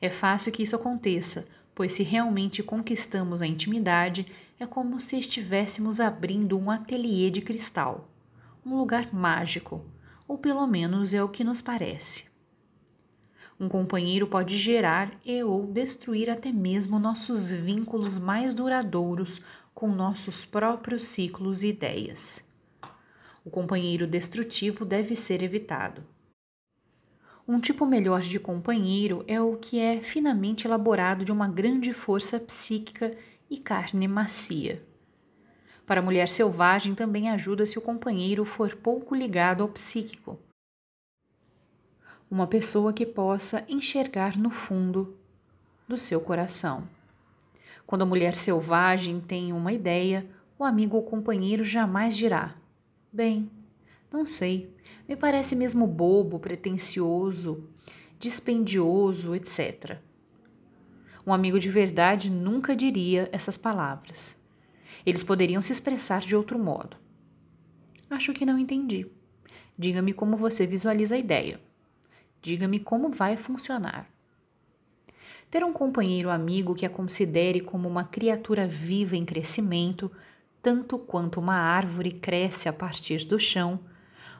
É 0.00 0.10
fácil 0.10 0.50
que 0.50 0.62
isso 0.62 0.74
aconteça, 0.74 1.46
pois 1.74 1.92
se 1.92 2.02
realmente 2.02 2.62
conquistamos 2.62 3.40
a 3.40 3.46
intimidade, 3.46 4.26
é 4.58 4.66
como 4.66 5.00
se 5.00 5.18
estivéssemos 5.18 6.00
abrindo 6.00 6.58
um 6.58 6.70
ateliê 6.70 7.30
de 7.30 7.40
cristal, 7.40 8.08
um 8.64 8.76
lugar 8.76 9.14
mágico, 9.14 9.84
ou 10.26 10.36
pelo 10.36 10.66
menos 10.66 11.14
é 11.14 11.22
o 11.22 11.28
que 11.28 11.44
nos 11.44 11.62
parece. 11.62 12.24
Um 13.58 13.68
companheiro 13.68 14.26
pode 14.26 14.58
gerar 14.58 15.12
e 15.24 15.42
ou 15.42 15.66
destruir 15.66 16.28
até 16.28 16.52
mesmo 16.52 16.98
nossos 16.98 17.52
vínculos 17.52 18.18
mais 18.18 18.52
duradouros 18.52 19.40
com 19.76 19.88
nossos 19.88 20.46
próprios 20.46 21.06
ciclos 21.06 21.62
e 21.62 21.68
ideias. 21.68 22.42
O 23.44 23.50
companheiro 23.50 24.06
destrutivo 24.06 24.86
deve 24.86 25.14
ser 25.14 25.42
evitado. 25.42 26.02
Um 27.46 27.60
tipo 27.60 27.84
melhor 27.84 28.22
de 28.22 28.40
companheiro 28.40 29.22
é 29.28 29.38
o 29.38 29.54
que 29.58 29.78
é 29.78 30.00
finamente 30.00 30.66
elaborado 30.66 31.26
de 31.26 31.30
uma 31.30 31.46
grande 31.46 31.92
força 31.92 32.40
psíquica 32.40 33.14
e 33.50 33.58
carne 33.58 34.08
macia. 34.08 34.82
Para 35.84 36.00
a 36.00 36.02
mulher 36.02 36.30
selvagem 36.30 36.94
também 36.94 37.28
ajuda 37.28 37.66
se 37.66 37.78
o 37.78 37.82
companheiro 37.82 38.46
for 38.46 38.76
pouco 38.76 39.14
ligado 39.14 39.62
ao 39.62 39.68
psíquico. 39.68 40.38
Uma 42.30 42.46
pessoa 42.46 42.94
que 42.94 43.04
possa 43.04 43.62
enxergar 43.68 44.38
no 44.38 44.48
fundo 44.48 45.18
do 45.86 45.98
seu 45.98 46.18
coração. 46.18 46.95
Quando 47.86 48.02
a 48.02 48.06
mulher 48.06 48.34
selvagem 48.34 49.20
tem 49.20 49.52
uma 49.52 49.72
ideia, 49.72 50.26
o 50.58 50.64
amigo 50.64 50.96
ou 50.96 51.02
companheiro 51.02 51.64
jamais 51.64 52.16
dirá: 52.16 52.56
Bem, 53.12 53.50
não 54.12 54.26
sei, 54.26 54.74
me 55.08 55.14
parece 55.14 55.54
mesmo 55.54 55.86
bobo, 55.86 56.38
pretensioso, 56.38 57.68
dispendioso, 58.18 59.34
etc. 59.34 59.98
Um 61.26 61.32
amigo 61.32 61.58
de 61.60 61.68
verdade 61.68 62.30
nunca 62.30 62.74
diria 62.74 63.28
essas 63.32 63.56
palavras. 63.56 64.36
Eles 65.04 65.22
poderiam 65.22 65.62
se 65.62 65.72
expressar 65.72 66.20
de 66.20 66.34
outro 66.34 66.58
modo. 66.58 66.96
Acho 68.08 68.32
que 68.32 68.46
não 68.46 68.58
entendi. 68.58 69.06
Diga-me 69.78 70.12
como 70.12 70.36
você 70.36 70.66
visualiza 70.66 71.14
a 71.14 71.18
ideia. 71.18 71.60
Diga-me 72.40 72.80
como 72.80 73.10
vai 73.10 73.36
funcionar. 73.36 74.08
Ter 75.50 75.62
um 75.62 75.72
companheiro 75.72 76.28
amigo 76.28 76.74
que 76.74 76.84
a 76.84 76.90
considere 76.90 77.60
como 77.60 77.88
uma 77.88 78.04
criatura 78.04 78.66
viva 78.66 79.16
em 79.16 79.24
crescimento, 79.24 80.10
tanto 80.60 80.98
quanto 80.98 81.38
uma 81.38 81.54
árvore 81.54 82.10
cresce 82.10 82.68
a 82.68 82.72
partir 82.72 83.24
do 83.24 83.38
chão, 83.38 83.78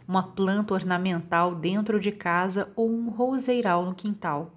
uma 0.07 0.23
planta 0.23 0.75
ornamental 0.75 1.55
dentro 1.55 2.01
de 2.01 2.11
casa 2.11 2.69
ou 2.75 2.91
um 2.91 3.09
roseiral 3.09 3.85
no 3.87 3.95
quintal. 3.95 4.53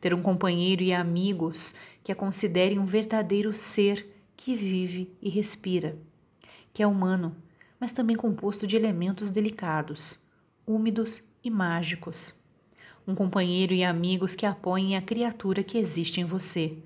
Ter 0.00 0.14
um 0.14 0.22
companheiro 0.22 0.82
e 0.82 0.94
amigos 0.94 1.74
que 2.02 2.10
a 2.10 2.16
considerem 2.16 2.78
um 2.78 2.86
verdadeiro 2.86 3.52
ser 3.52 4.10
que 4.34 4.54
vive 4.54 5.14
e 5.20 5.28
respira, 5.28 5.98
que 6.72 6.82
é 6.82 6.86
humano, 6.86 7.36
mas 7.78 7.92
também 7.92 8.16
composto 8.16 8.66
de 8.66 8.76
elementos 8.76 9.30
delicados, 9.30 10.26
úmidos 10.66 11.22
e 11.44 11.50
mágicos. 11.50 12.39
Um 13.10 13.14
companheiro 13.16 13.74
e 13.74 13.82
amigos 13.82 14.36
que 14.36 14.46
apoiem 14.46 14.96
a 14.96 15.02
criatura 15.02 15.64
que 15.64 15.76
existe 15.76 16.20
em 16.20 16.24
você. 16.24 16.78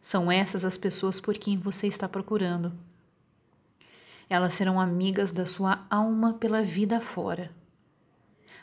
São 0.00 0.30
essas 0.32 0.64
as 0.64 0.76
pessoas 0.76 1.20
por 1.20 1.38
quem 1.38 1.56
você 1.56 1.86
está 1.86 2.08
procurando. 2.08 2.72
Elas 4.28 4.54
serão 4.54 4.80
amigas 4.80 5.30
da 5.30 5.46
sua 5.46 5.86
alma 5.88 6.34
pela 6.34 6.62
vida 6.62 7.00
fora. 7.00 7.52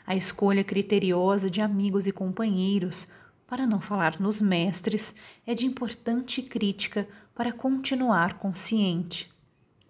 A 0.06 0.14
escolha 0.14 0.62
criteriosa 0.62 1.48
de 1.48 1.62
amigos 1.62 2.06
e 2.06 2.12
companheiros, 2.12 3.08
para 3.46 3.66
não 3.66 3.80
falar 3.80 4.20
nos 4.20 4.42
mestres, 4.42 5.14
é 5.46 5.54
de 5.54 5.64
importante 5.64 6.42
crítica 6.42 7.08
para 7.34 7.50
continuar 7.50 8.34
consciente, 8.34 9.32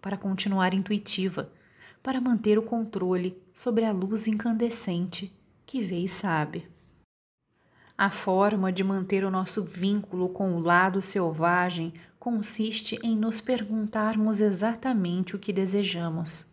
para 0.00 0.16
continuar 0.16 0.72
intuitiva, 0.72 1.50
para 2.00 2.20
manter 2.20 2.56
o 2.56 2.62
controle 2.62 3.36
sobre 3.52 3.84
a 3.84 3.90
luz 3.90 4.28
incandescente 4.28 5.32
que 5.66 5.80
vê 5.80 5.98
e 5.98 6.08
sabe. 6.08 6.72
A 7.96 8.10
forma 8.10 8.72
de 8.72 8.82
manter 8.82 9.24
o 9.24 9.30
nosso 9.30 9.62
vínculo 9.62 10.28
com 10.28 10.56
o 10.56 10.60
lado 10.60 11.00
selvagem 11.00 11.94
consiste 12.18 12.98
em 13.04 13.16
nos 13.16 13.40
perguntarmos 13.40 14.40
exatamente 14.40 15.36
o 15.36 15.38
que 15.38 15.52
desejamos. 15.52 16.46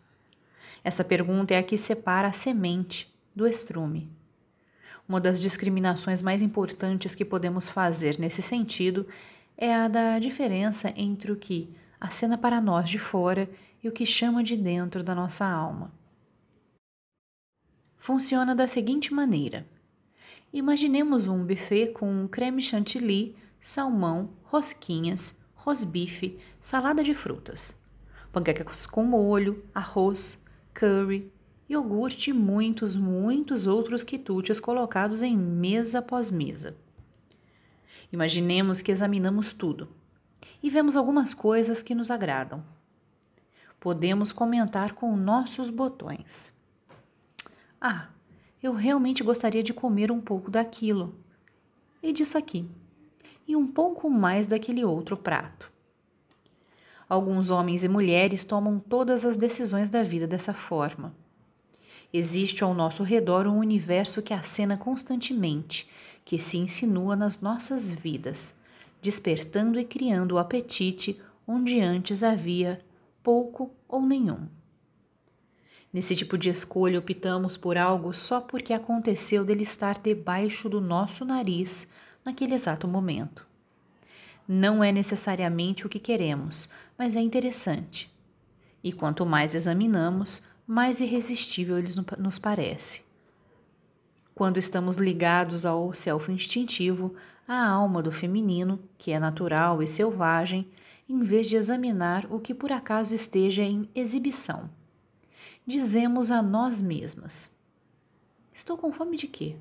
Essa 0.84 1.02
pergunta 1.02 1.52
é 1.52 1.58
a 1.58 1.62
que 1.62 1.76
separa 1.76 2.28
a 2.28 2.32
semente 2.32 3.12
do 3.34 3.46
estrume. 3.46 4.08
Uma 5.08 5.20
das 5.20 5.40
discriminações 5.40 6.22
mais 6.22 6.42
importantes 6.42 7.14
que 7.14 7.24
podemos 7.24 7.68
fazer 7.68 8.18
nesse 8.20 8.40
sentido 8.40 9.06
é 9.56 9.74
a 9.74 9.88
da 9.88 10.20
diferença 10.20 10.92
entre 10.96 11.32
o 11.32 11.36
que 11.36 11.74
acena 12.00 12.38
para 12.38 12.60
nós 12.60 12.88
de 12.88 12.98
fora 12.98 13.50
e 13.82 13.88
o 13.88 13.92
que 13.92 14.06
chama 14.06 14.44
de 14.44 14.56
dentro 14.56 15.02
da 15.02 15.14
nossa 15.14 15.44
alma. 15.44 15.92
Funciona 17.98 18.54
da 18.54 18.68
seguinte 18.68 19.12
maneira: 19.12 19.66
imaginemos 20.52 21.26
um 21.26 21.44
buffet 21.44 21.92
com 21.92 22.28
creme 22.28 22.60
chantilly, 22.60 23.34
salmão, 23.60 24.30
rosquinhas, 24.44 25.38
rosbife, 25.54 26.38
salada 26.60 27.02
de 27.02 27.14
frutas, 27.14 27.74
panquecas 28.32 28.86
com 28.86 29.04
molho, 29.04 29.64
arroz, 29.74 30.42
curry, 30.74 31.32
iogurte 31.68 32.30
e 32.30 32.32
muitos, 32.32 32.96
muitos 32.96 33.66
outros 33.66 34.02
quitutes 34.02 34.60
colocados 34.60 35.22
em 35.22 35.36
mesa 35.36 36.00
após 36.00 36.30
mesa. 36.30 36.76
Imaginemos 38.12 38.82
que 38.82 38.92
examinamos 38.92 39.52
tudo 39.52 39.88
e 40.62 40.68
vemos 40.68 40.96
algumas 40.96 41.32
coisas 41.32 41.80
que 41.80 41.94
nos 41.94 42.10
agradam. 42.10 42.62
Podemos 43.80 44.32
comentar 44.32 44.92
com 44.92 45.16
nossos 45.16 45.70
botões. 45.70 46.52
Ah, 47.80 48.08
eu 48.62 48.72
realmente 48.72 49.22
gostaria 49.22 49.62
de 49.62 49.74
comer 49.74 50.12
um 50.12 50.20
pouco 50.20 50.50
daquilo 50.50 51.14
e 52.02 52.12
disso 52.12 52.38
aqui, 52.38 52.68
e 53.46 53.56
um 53.56 53.66
pouco 53.66 54.08
mais 54.08 54.46
daquele 54.46 54.84
outro 54.84 55.16
prato. 55.16 55.70
Alguns 57.08 57.50
homens 57.50 57.84
e 57.84 57.88
mulheres 57.88 58.44
tomam 58.44 58.78
todas 58.78 59.24
as 59.24 59.36
decisões 59.36 59.90
da 59.90 60.02
vida 60.02 60.26
dessa 60.26 60.54
forma. 60.54 61.14
Existe 62.12 62.62
ao 62.62 62.74
nosso 62.74 63.02
redor 63.02 63.46
um 63.46 63.58
universo 63.58 64.22
que 64.22 64.34
acena 64.34 64.76
constantemente, 64.76 65.88
que 66.24 66.38
se 66.38 66.56
insinua 66.56 67.16
nas 67.16 67.40
nossas 67.40 67.90
vidas, 67.90 68.54
despertando 69.00 69.78
e 69.78 69.84
criando 69.84 70.32
o 70.32 70.38
apetite 70.38 71.20
onde 71.46 71.80
antes 71.80 72.22
havia 72.22 72.80
pouco 73.22 73.70
ou 73.88 74.02
nenhum. 74.02 74.46
Nesse 75.92 76.16
tipo 76.16 76.38
de 76.38 76.48
escolha, 76.48 76.98
optamos 76.98 77.56
por 77.56 77.76
algo 77.76 78.14
só 78.14 78.40
porque 78.40 78.72
aconteceu 78.72 79.44
dele 79.44 79.62
estar 79.62 79.98
debaixo 79.98 80.68
do 80.68 80.80
nosso 80.80 81.22
nariz 81.22 81.86
naquele 82.24 82.54
exato 82.54 82.88
momento. 82.88 83.46
Não 84.48 84.82
é 84.82 84.90
necessariamente 84.90 85.86
o 85.86 85.90
que 85.90 85.98
queremos, 85.98 86.68
mas 86.96 87.14
é 87.14 87.20
interessante. 87.20 88.10
E 88.82 88.90
quanto 88.90 89.26
mais 89.26 89.54
examinamos, 89.54 90.42
mais 90.66 91.00
irresistível 91.00 91.78
ele 91.78 91.88
nos 92.18 92.38
parece. 92.38 93.02
Quando 94.34 94.56
estamos 94.56 94.96
ligados 94.96 95.66
ao 95.66 95.92
self 95.92 96.32
instintivo, 96.32 97.14
à 97.46 97.68
alma 97.68 98.02
do 98.02 98.10
feminino, 98.10 98.80
que 98.96 99.12
é 99.12 99.18
natural 99.20 99.82
e 99.82 99.86
selvagem, 99.86 100.66
em 101.06 101.20
vez 101.20 101.48
de 101.48 101.56
examinar 101.56 102.26
o 102.30 102.40
que 102.40 102.54
por 102.54 102.72
acaso 102.72 103.14
esteja 103.14 103.62
em 103.62 103.88
exibição. 103.94 104.70
Dizemos 105.66 106.30
a 106.30 106.42
nós 106.42 106.80
mesmas: 106.80 107.50
Estou 108.52 108.76
com 108.76 108.92
fome 108.92 109.16
de 109.16 109.28
quê? 109.28 109.56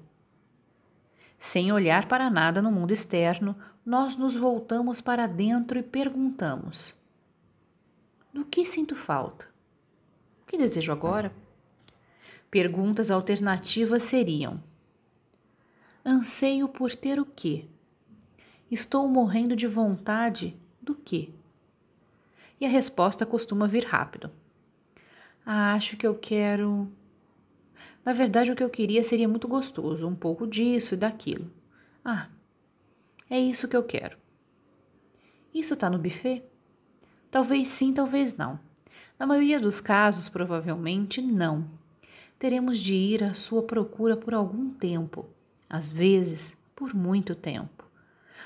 Sem 1.37 1.71
olhar 1.71 2.07
para 2.07 2.29
nada 2.29 2.61
no 2.61 2.71
mundo 2.71 2.91
externo, 2.91 3.55
nós 3.85 4.15
nos 4.15 4.35
voltamos 4.35 5.01
para 5.01 5.27
dentro 5.27 5.79
e 5.79 5.83
perguntamos: 5.83 6.95
Do 8.33 8.45
que 8.45 8.65
sinto 8.65 8.95
falta? 8.95 9.51
que 10.51 10.57
desejo 10.57 10.91
agora? 10.91 11.33
Perguntas 12.49 13.09
alternativas 13.09 14.03
seriam: 14.03 14.61
Anseio 16.05 16.67
por 16.67 16.93
ter 16.93 17.21
o 17.21 17.25
quê? 17.25 17.65
Estou 18.69 19.07
morrendo 19.07 19.55
de 19.55 19.65
vontade 19.65 20.57
do 20.81 20.93
quê? 20.93 21.29
E 22.59 22.65
a 22.65 22.69
resposta 22.69 23.25
costuma 23.25 23.65
vir 23.65 23.85
rápido. 23.85 24.29
Ah, 25.53 25.73
acho 25.73 25.97
que 25.97 26.07
eu 26.07 26.15
quero. 26.15 26.89
Na 28.05 28.13
verdade, 28.13 28.53
o 28.53 28.55
que 28.55 28.63
eu 28.63 28.69
queria 28.69 29.03
seria 29.03 29.27
muito 29.27 29.49
gostoso, 29.49 30.07
um 30.07 30.15
pouco 30.15 30.47
disso 30.47 30.93
e 30.93 30.97
daquilo. 30.97 31.51
Ah, 32.05 32.29
é 33.29 33.37
isso 33.37 33.67
que 33.67 33.75
eu 33.75 33.83
quero. 33.83 34.17
Isso 35.53 35.73
está 35.73 35.89
no 35.89 35.97
buffet? 35.97 36.41
Talvez 37.29 37.67
sim, 37.67 37.91
talvez 37.91 38.37
não. 38.37 38.57
Na 39.19 39.27
maioria 39.27 39.59
dos 39.59 39.81
casos, 39.81 40.29
provavelmente 40.29 41.21
não. 41.21 41.69
Teremos 42.39 42.79
de 42.79 42.93
ir 42.93 43.21
à 43.21 43.33
sua 43.33 43.61
procura 43.61 44.15
por 44.15 44.33
algum 44.33 44.69
tempo, 44.69 45.25
às 45.69 45.91
vezes 45.91 46.55
por 46.73 46.95
muito 46.95 47.35
tempo. 47.35 47.90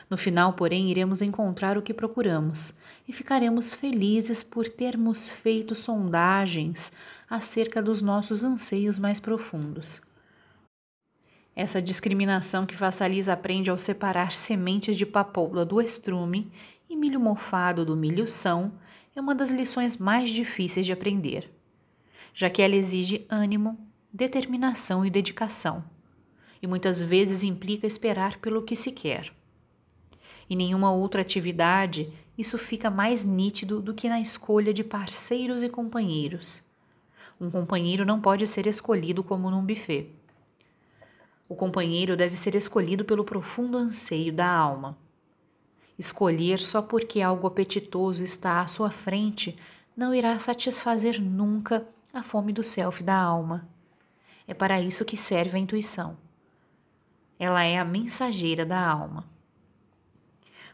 No 0.10 0.18
final, 0.18 0.54
porém, 0.54 0.90
iremos 0.90 1.22
encontrar 1.22 1.78
o 1.78 1.82
que 1.82 1.94
procuramos 1.94 2.74
e 3.08 3.14
ficaremos 3.14 3.74
felizes 3.74 4.44
por 4.44 4.70
termos 4.70 5.30
feito 5.30 5.76
sondagens 5.76 6.92
acerca 7.30 7.82
dos 7.82 8.02
nossos 8.02 8.44
anseios 8.44 9.00
mais 9.00 9.20
profundos. 9.20 10.02
Essa 11.56 11.82
discriminação 11.82 12.66
que 12.66 12.76
Vassalisa 12.76 13.34
aprende 13.34 13.70
ao 13.70 13.78
separar 13.78 14.34
sementes 14.34 14.98
de 14.98 15.06
papoula 15.06 15.66
do 15.66 15.82
estrume 15.82 16.52
e 16.90 16.96
milho 16.96 17.20
mofado 17.20 17.86
do 17.86 17.96
milho 17.96 18.28
são 18.28 18.74
é 19.16 19.22
uma 19.22 19.34
das 19.34 19.50
lições 19.50 19.98
mais 19.98 20.30
difíceis 20.30 20.86
de 20.86 20.92
aprender, 20.92 21.50
já 22.34 22.50
que 22.50 22.62
ela 22.62 22.76
exige 22.76 23.26
ânimo, 23.30 23.80
determinação 24.12 25.06
e 25.06 25.10
dedicação, 25.10 25.84
e 26.62 26.68
muitas 26.68 27.02
vezes 27.02 27.42
implica 27.42 27.88
esperar 27.88 28.38
pelo 28.40 28.64
que 28.64 28.76
se 28.76 28.92
quer. 28.92 29.32
Em 30.50 30.56
nenhuma 30.56 30.92
outra 30.92 31.22
atividade 31.22 32.12
isso 32.38 32.58
fica 32.58 32.90
mais 32.90 33.24
nítido 33.24 33.82
do 33.82 33.94
que 33.94 34.10
na 34.10 34.20
escolha 34.20 34.74
de 34.74 34.84
parceiros 34.84 35.64
e 35.64 35.70
companheiros. 35.70 36.64
Um 37.40 37.50
companheiro 37.50 38.06
não 38.06 38.20
pode 38.20 38.46
ser 38.48 38.68
escolhido 38.68 39.24
como 39.24 39.50
num 39.50 39.66
buffet. 39.66 40.10
O 41.48 41.56
companheiro 41.56 42.18
deve 42.18 42.36
ser 42.36 42.56
escolhido 42.56 43.06
pelo 43.06 43.24
profundo 43.24 43.78
anseio 43.78 44.34
da 44.34 44.50
alma 44.50 44.98
Escolher 45.98 46.60
só 46.60 46.82
porque 46.82 47.22
algo 47.22 47.48
apetitoso 47.48 48.22
está 48.22 48.60
à 48.60 48.68
sua 48.68 48.92
frente 48.92 49.58
não 49.96 50.14
irá 50.14 50.38
satisfazer 50.40 51.22
nunca 51.22 51.88
a 52.14 52.22
fome 52.22 52.52
do 52.52 52.64
self 52.64 53.02
da 53.02 53.18
alma. 53.18 53.68
É 54.46 54.54
para 54.54 54.82
isso 54.82 55.06
que 55.06 55.16
serve 55.16 55.58
a 55.58 55.60
intuição. 55.60 56.18
Ela 57.40 57.64
é 57.64 57.78
a 57.78 57.86
mensageira 57.86 58.66
da 58.66 58.80
alma. 58.80 59.26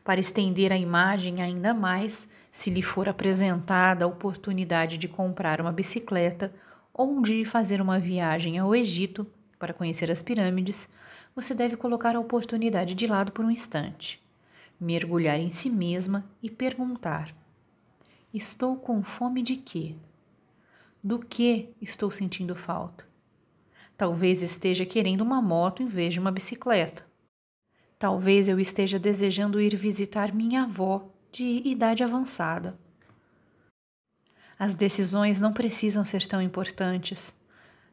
Para 0.03 0.19
estender 0.19 0.71
a 0.71 0.77
imagem 0.77 1.41
ainda 1.41 1.73
mais, 1.73 2.29
se 2.51 2.69
lhe 2.69 2.81
for 2.81 3.07
apresentada 3.07 4.05
a 4.05 4.07
oportunidade 4.07 4.97
de 4.97 5.07
comprar 5.07 5.61
uma 5.61 5.71
bicicleta 5.71 6.53
ou 6.93 7.21
de 7.21 7.45
fazer 7.45 7.81
uma 7.81 7.99
viagem 7.99 8.57
ao 8.57 8.75
Egito 8.75 9.27
para 9.59 9.73
conhecer 9.73 10.09
as 10.09 10.21
pirâmides, 10.21 10.89
você 11.35 11.53
deve 11.53 11.77
colocar 11.77 12.15
a 12.15 12.19
oportunidade 12.19 12.95
de 12.95 13.07
lado 13.07 13.31
por 13.31 13.45
um 13.45 13.51
instante 13.51 14.21
mergulhar 14.81 15.39
em 15.39 15.51
si 15.51 15.69
mesma 15.69 16.25
e 16.41 16.49
perguntar: 16.49 17.35
Estou 18.33 18.75
com 18.75 19.03
fome 19.03 19.43
de 19.43 19.55
quê? 19.55 19.95
Do 21.03 21.19
que 21.19 21.69
estou 21.79 22.09
sentindo 22.09 22.55
falta? 22.55 23.07
Talvez 23.95 24.41
esteja 24.41 24.83
querendo 24.83 25.21
uma 25.21 25.41
moto 25.41 25.83
em 25.83 25.87
vez 25.87 26.13
de 26.13 26.19
uma 26.19 26.31
bicicleta. 26.31 27.05
Talvez 28.01 28.47
eu 28.47 28.59
esteja 28.59 28.97
desejando 28.97 29.61
ir 29.61 29.75
visitar 29.75 30.33
minha 30.33 30.63
avó 30.63 31.07
de 31.31 31.61
idade 31.63 32.03
avançada. 32.03 32.75
As 34.57 34.73
decisões 34.73 35.39
não 35.39 35.53
precisam 35.53 36.03
ser 36.03 36.25
tão 36.25 36.41
importantes. 36.41 37.39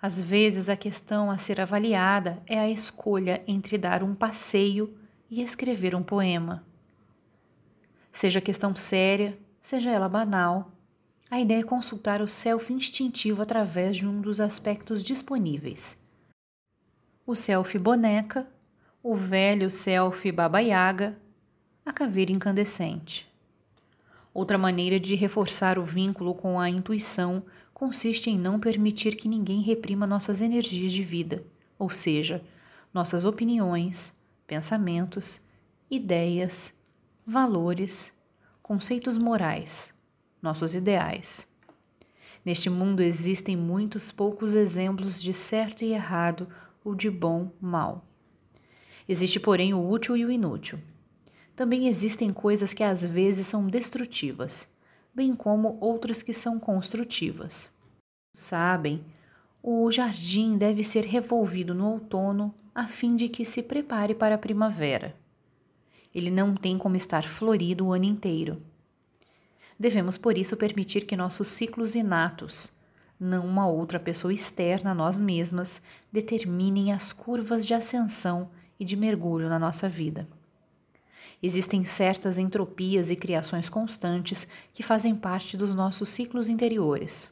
Às 0.01 0.19
vezes, 0.19 0.71
a 0.71 0.77
questão 0.77 1.31
a 1.31 1.37
ser 1.37 1.61
avaliada 1.61 2.43
é 2.47 2.59
a 2.59 2.71
escolha 2.71 3.43
entre 3.47 3.77
dar 3.77 4.03
um 4.03 4.15
passeio 4.15 4.97
e 5.31 5.43
escrever 5.43 5.95
um 5.95 6.03
poema. 6.03 6.65
Seja 8.11 8.41
questão 8.41 8.75
séria, 8.75 9.39
seja 9.61 9.91
ela 9.91 10.09
banal, 10.09 10.73
a 11.31 11.39
ideia 11.39 11.61
é 11.61 11.63
consultar 11.63 12.23
o 12.23 12.29
self 12.31 12.73
instintivo 12.73 13.43
através 13.43 13.99
de 13.99 14.07
um 14.07 14.23
dos 14.23 14.41
aspectos 14.41 15.05
disponíveis. 15.05 15.99
O 17.27 17.35
self 17.35 17.79
boneca, 17.79 18.49
o 19.11 19.17
velho 19.17 19.71
self 19.71 20.31
baba 20.31 20.61
yaga, 20.61 21.19
a 21.83 21.91
caveira 21.91 22.31
incandescente. 22.31 23.27
Outra 24.35 24.59
maneira 24.59 25.01
de 25.01 25.15
reforçar 25.15 25.79
o 25.79 25.83
vínculo 25.83 26.35
com 26.35 26.61
a 26.61 26.69
intuição 26.69 27.43
consiste 27.73 28.29
em 28.29 28.39
não 28.39 28.61
permitir 28.61 29.17
que 29.17 29.27
ninguém 29.27 29.63
reprima 29.63 30.07
nossas 30.07 30.43
energias 30.43 30.93
de 30.93 31.03
vida, 31.03 31.43
ou 31.79 31.89
seja, 31.89 32.45
nossas 32.93 33.25
opiniões, 33.25 34.13
pensamentos, 34.47 35.41
ideias, 35.91 36.75
valores, 37.27 38.13
conceitos 38.63 39.17
morais, 39.17 39.95
nossos 40.43 40.75
ideais. 40.75 41.49
Neste 42.45 42.69
mundo 42.69 43.01
existem 43.01 43.57
muitos 43.57 44.11
poucos 44.11 44.55
exemplos 44.55 45.23
de 45.23 45.33
certo 45.33 45.83
e 45.83 45.95
errado 45.95 46.47
ou 46.85 46.95
de 46.95 47.11
bom 47.11 47.51
mal. 47.59 48.05
Existe, 49.09 49.41
porém, 49.41 49.73
o 49.73 49.89
útil 49.89 50.17
e 50.17 50.25
o 50.25 50.31
inútil. 50.31 50.79
Também 51.57 51.89
existem 51.89 52.33
coisas 52.33 52.75
que 52.75 52.85
às 52.85 53.05
vezes 53.05 53.47
são 53.47 53.67
destrutivas, 53.67 54.69
bem 55.15 55.33
como 55.33 55.79
outras 55.81 56.23
que 56.23 56.35
são 56.35 56.61
construtivas. 56.61 57.71
Sabem, 58.35 59.03
o 59.63 59.91
jardim 59.91 60.57
deve 60.57 60.85
ser 60.85 61.05
revolvido 61.05 61.75
no 61.75 61.87
outono 61.87 62.55
a 62.75 62.87
fim 62.87 63.17
de 63.17 63.29
que 63.29 63.45
se 63.45 63.63
prepare 63.63 64.15
para 64.15 64.37
a 64.37 64.39
primavera. 64.39 65.17
Ele 66.15 66.31
não 66.31 66.55
tem 66.55 66.79
como 66.79 66.95
estar 66.95 67.25
florido 67.25 67.87
o 67.87 67.93
ano 67.93 68.05
inteiro. 68.05 68.63
Devemos, 69.79 70.17
por 70.17 70.39
isso, 70.39 70.57
permitir 70.57 71.07
que 71.07 71.17
nossos 71.17 71.49
ciclos 71.49 71.95
inatos, 71.95 72.73
não 73.19 73.45
uma 73.45 73.67
outra 73.67 73.99
pessoa 73.99 74.33
externa 74.33 74.93
a 74.93 74.95
nós 74.95 75.19
mesmas, 75.19 75.83
determinem 76.13 76.93
as 76.93 77.13
curvas 77.13 77.67
de 77.67 77.75
ascensão 77.75 78.51
e 78.79 78.85
de 78.85 78.97
mergulho 78.97 79.49
na 79.49 79.59
nossa 79.59 79.89
vida. 79.89 80.29
Existem 81.43 81.85
certas 81.85 82.37
entropias 82.37 83.11
e 83.11 83.17
criações 83.17 83.69
constantes 83.69 84.47
que 84.73 84.83
fazem 84.83 85.15
parte 85.15 85.57
dos 85.57 85.75
nossos 85.75 86.09
ciclos 86.09 86.49
interiores. 86.49 87.31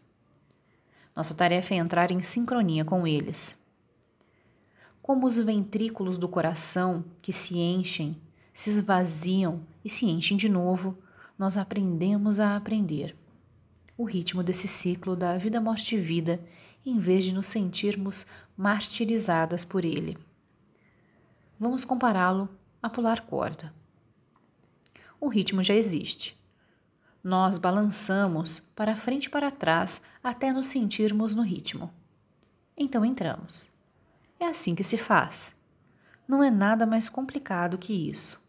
Nossa 1.15 1.35
tarefa 1.35 1.75
é 1.75 1.79
entrar 1.79 2.11
em 2.11 2.23
sincronia 2.23 2.85
com 2.85 3.07
eles. 3.07 3.57
Como 5.03 5.27
os 5.27 5.39
ventrículos 5.39 6.19
do 6.19 6.29
coração 6.29 7.05
que 7.21 7.33
se 7.33 7.59
enchem, 7.59 8.17
se 8.53 8.71
esvaziam 8.71 9.61
e 9.85 9.91
se 9.91 10.07
enchem 10.07 10.37
de 10.37 10.49
novo, 10.49 10.97
nós 11.39 11.57
aprendemos 11.57 12.39
a 12.39 12.57
aprender. 12.57 13.17
O 13.99 14.05
ritmo 14.05 14.43
desse 14.43 14.69
ciclo 14.69 15.17
da 15.17 15.37
vida, 15.37 15.61
morte 15.61 15.97
e 15.97 16.01
vida, 16.01 16.41
em 16.85 16.99
vez 16.99 17.25
de 17.25 17.33
nos 17.33 17.47
sentirmos 17.47 18.27
martirizadas 18.57 19.65
por 19.65 19.85
ele. 19.85 20.17
Vamos 21.59 21.85
compará-lo 21.85 22.49
a 22.83 22.90
pular 22.90 23.23
corda. 23.23 23.73
O 25.19 25.29
ritmo 25.29 25.62
já 25.62 25.75
existe. 25.75 26.38
Nós 27.25 27.57
balançamos 27.57 28.61
para 28.61 28.95
frente 28.95 29.25
e 29.25 29.31
para 29.31 29.51
trás 29.51 30.03
até 30.23 30.53
nos 30.53 30.69
sentirmos 30.69 31.35
no 31.35 31.42
ritmo. 31.42 31.90
Então 32.77 33.05
entramos. 33.05 33.71
É 34.38 34.47
assim 34.47 34.75
que 34.75 34.85
se 34.85 34.99
faz. 34.99 35.57
Não 36.29 36.42
é 36.42 36.51
nada 36.51 36.85
mais 36.85 37.09
complicado 37.09 37.79
que 37.79 37.92
isso. 37.92 38.45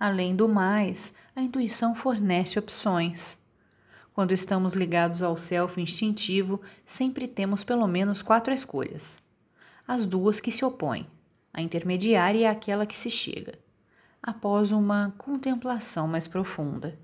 Além 0.00 0.34
do 0.34 0.48
mais, 0.48 1.12
a 1.34 1.42
intuição 1.42 1.94
fornece 1.94 2.58
opções. 2.58 3.38
Quando 4.14 4.32
estamos 4.32 4.72
ligados 4.72 5.22
ao 5.22 5.38
self 5.38 5.78
instintivo, 5.78 6.62
sempre 6.84 7.28
temos 7.28 7.62
pelo 7.62 7.86
menos 7.86 8.22
quatro 8.22 8.54
escolhas. 8.54 9.18
As 9.86 10.06
duas 10.06 10.40
que 10.40 10.50
se 10.50 10.64
opõem, 10.64 11.06
a 11.56 11.62
intermediária 11.62 12.46
é 12.46 12.50
aquela 12.50 12.84
que 12.84 12.94
se 12.94 13.10
chega, 13.10 13.58
após 14.22 14.70
uma 14.70 15.14
contemplação 15.16 16.06
mais 16.06 16.28
profunda. 16.28 16.98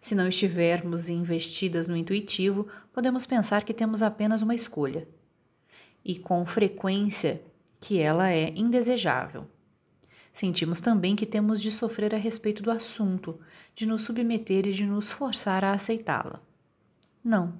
Se 0.00 0.14
não 0.14 0.26
estivermos 0.26 1.10
investidas 1.10 1.86
no 1.86 1.94
intuitivo, 1.94 2.66
podemos 2.90 3.26
pensar 3.26 3.62
que 3.62 3.74
temos 3.74 4.02
apenas 4.02 4.40
uma 4.40 4.54
escolha, 4.54 5.06
e 6.02 6.18
com 6.18 6.46
frequência 6.46 7.42
que 7.78 7.98
ela 7.98 8.30
é 8.30 8.48
indesejável. 8.56 9.46
Sentimos 10.32 10.80
também 10.80 11.14
que 11.14 11.26
temos 11.26 11.60
de 11.60 11.70
sofrer 11.70 12.14
a 12.14 12.18
respeito 12.18 12.62
do 12.62 12.70
assunto, 12.70 13.38
de 13.74 13.84
nos 13.84 14.00
submeter 14.00 14.66
e 14.66 14.72
de 14.72 14.86
nos 14.86 15.10
forçar 15.10 15.66
a 15.66 15.72
aceitá-la. 15.72 16.40
Não. 17.22 17.58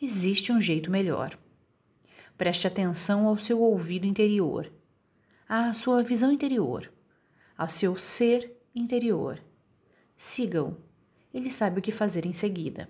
Existe 0.00 0.50
um 0.50 0.60
jeito 0.60 0.90
melhor. 0.90 1.38
Preste 2.36 2.66
atenção 2.66 3.26
ao 3.26 3.38
seu 3.38 3.60
ouvido 3.60 4.06
interior, 4.06 4.72
à 5.48 5.72
sua 5.74 6.02
visão 6.02 6.32
interior, 6.32 6.90
ao 7.56 7.68
seu 7.68 7.98
ser 7.98 8.52
interior. 8.74 9.38
Siga-o. 10.16 10.76
Ele 11.32 11.50
sabe 11.50 11.78
o 11.78 11.82
que 11.82 11.92
fazer 11.92 12.26
em 12.26 12.32
seguida. 12.32 12.88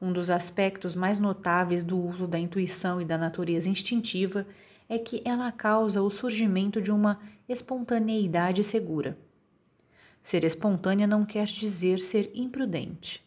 Um 0.00 0.12
dos 0.12 0.30
aspectos 0.30 0.94
mais 0.94 1.18
notáveis 1.18 1.82
do 1.82 2.00
uso 2.00 2.26
da 2.26 2.38
intuição 2.38 3.00
e 3.00 3.04
da 3.04 3.18
natureza 3.18 3.68
instintiva 3.68 4.46
é 4.88 4.98
que 4.98 5.22
ela 5.24 5.52
causa 5.52 6.02
o 6.02 6.10
surgimento 6.10 6.80
de 6.80 6.90
uma 6.90 7.20
espontaneidade 7.48 8.64
segura. 8.64 9.16
Ser 10.22 10.42
espontânea 10.42 11.06
não 11.06 11.24
quer 11.24 11.46
dizer 11.46 12.00
ser 12.00 12.30
imprudente. 12.34 13.22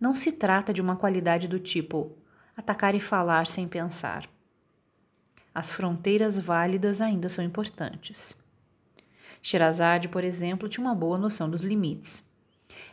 Não 0.00 0.14
se 0.14 0.30
trata 0.32 0.72
de 0.72 0.80
uma 0.80 0.96
qualidade 0.96 1.48
do 1.48 1.58
tipo 1.58 2.16
atacar 2.58 2.92
e 2.96 3.00
falar 3.00 3.46
sem 3.46 3.68
pensar. 3.68 4.28
As 5.54 5.70
fronteiras 5.70 6.36
válidas 6.36 7.00
ainda 7.00 7.28
são 7.28 7.44
importantes. 7.44 8.36
Sherazade, 9.40 10.08
por 10.08 10.24
exemplo, 10.24 10.68
tinha 10.68 10.84
uma 10.84 10.94
boa 10.94 11.16
noção 11.16 11.48
dos 11.48 11.62
limites. 11.62 12.20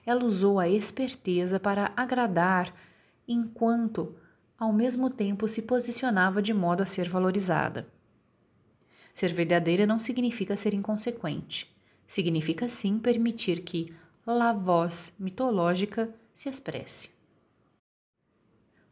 Ela 0.06 0.24
usou 0.24 0.60
a 0.60 0.70
esperteza 0.70 1.60
para 1.60 1.92
agradar 1.98 2.72
enquanto, 3.28 4.16
ao 4.58 4.72
mesmo 4.72 5.10
tempo, 5.10 5.48
se 5.48 5.64
posicionava 5.64 6.44
de 6.44 6.54
modo 6.54 6.84
a 6.84 6.86
ser 6.86 7.10
valorizada. 7.10 7.88
Ser 9.12 9.34
verdadeira 9.34 9.88
não 9.88 10.00
significa 10.00 10.56
ser 10.56 10.76
inconsequente. 10.76 11.76
Significa 12.06 12.70
sim 12.70 13.00
permitir 13.00 13.62
que 13.64 13.92
a 14.28 14.54
voz 14.54 15.12
mitológica 15.18 16.14
se 16.32 16.50
expresse. 16.50 17.15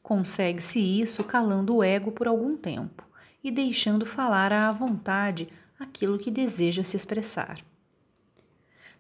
Consegue-se 0.04 0.80
isso 0.80 1.24
calando 1.24 1.78
o 1.78 1.84
ego 1.84 2.12
por 2.12 2.28
algum 2.28 2.58
tempo 2.58 3.08
e 3.42 3.50
deixando 3.50 4.06
falar 4.06 4.52
à 4.52 4.70
vontade 4.70 5.48
aquilo 5.80 6.20
que 6.20 6.30
deseja 6.30 6.84
se 6.84 6.98
expressar. 6.98 7.58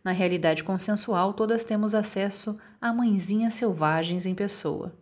Na 0.01 0.11
realidade 0.11 0.63
consensual, 0.63 1.33
todas 1.33 1.65
temos 1.65 1.93
acesso 1.93 2.57
a 2.79 2.93
mãezinhas 2.93 3.53
selvagens 3.53 4.25
em 4.25 4.33
pessoa. 4.33 4.93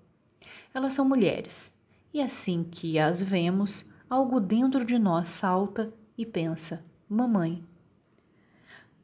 Elas 0.74 0.94
são 0.94 1.08
mulheres, 1.08 1.80
e 2.12 2.20
assim 2.20 2.64
que 2.64 2.98
as 2.98 3.22
vemos, 3.22 3.86
algo 4.10 4.40
dentro 4.40 4.84
de 4.84 4.98
nós 4.98 5.30
salta 5.30 5.94
e 6.18 6.26
pensa: 6.26 6.84
Mamãe. 7.08 7.64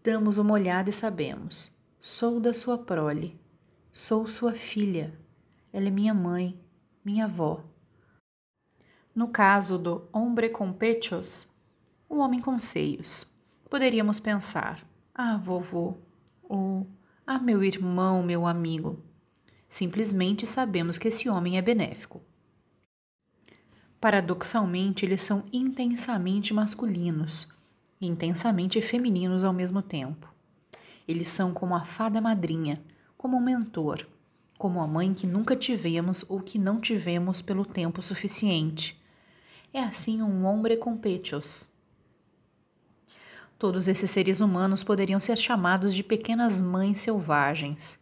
Damos 0.03 0.37
uma 0.37 0.53
olhada 0.53 0.89
e 0.89 0.93
sabemos: 0.93 1.71
Sou 2.01 2.39
da 2.39 2.53
sua 2.53 2.77
prole, 2.77 3.39
sou 3.91 4.27
sua 4.27 4.53
filha, 4.53 5.13
ela 5.73 5.87
é 5.87 5.91
minha 5.91 6.13
mãe, 6.13 6.59
minha 7.07 7.23
avó. 7.23 7.63
No 9.15 9.29
caso 9.29 9.77
do 9.77 10.09
hombre 10.11 10.49
com 10.49 10.73
pechos, 10.73 11.47
o 12.09 12.17
homem 12.17 12.41
com 12.41 12.59
seios, 12.59 13.25
poderíamos 13.69 14.19
pensar: 14.19 14.85
Ah, 15.15 15.37
vovô, 15.37 15.95
ou 16.43 16.85
Ah, 17.25 17.39
meu 17.39 17.63
irmão, 17.63 18.21
meu 18.21 18.45
amigo. 18.45 19.01
Simplesmente 19.69 20.45
sabemos 20.45 20.97
que 20.97 21.07
esse 21.07 21.29
homem 21.29 21.57
é 21.57 21.61
benéfico. 21.61 22.21
Paradoxalmente, 24.01 25.05
eles 25.05 25.21
são 25.21 25.45
intensamente 25.51 26.53
masculinos 26.53 27.47
e 28.01 28.05
intensamente 28.05 28.81
femininos 28.81 29.45
ao 29.45 29.53
mesmo 29.53 29.81
tempo. 29.81 30.27
Eles 31.07 31.29
são 31.29 31.53
como 31.53 31.73
a 31.73 31.85
fada 31.85 32.19
madrinha, 32.19 32.83
como 33.17 33.37
um 33.37 33.41
mentor, 33.41 34.05
como 34.57 34.81
a 34.81 34.87
mãe 34.87 35.13
que 35.13 35.27
nunca 35.27 35.55
tivemos 35.55 36.25
ou 36.27 36.39
que 36.39 36.57
não 36.57 36.79
tivemos 36.79 37.41
pelo 37.41 37.65
tempo 37.65 38.01
suficiente. 38.01 38.99
É 39.73 39.79
assim 39.79 40.21
um 40.21 40.45
hombre 40.45 40.77
com 40.77 40.97
pechos. 40.97 41.67
Todos 43.59 43.87
esses 43.87 44.09
seres 44.09 44.39
humanos 44.39 44.83
poderiam 44.83 45.19
ser 45.19 45.35
chamados 45.35 45.93
de 45.93 46.03
pequenas 46.03 46.61
mães 46.61 46.99
selvagens. 46.99 47.99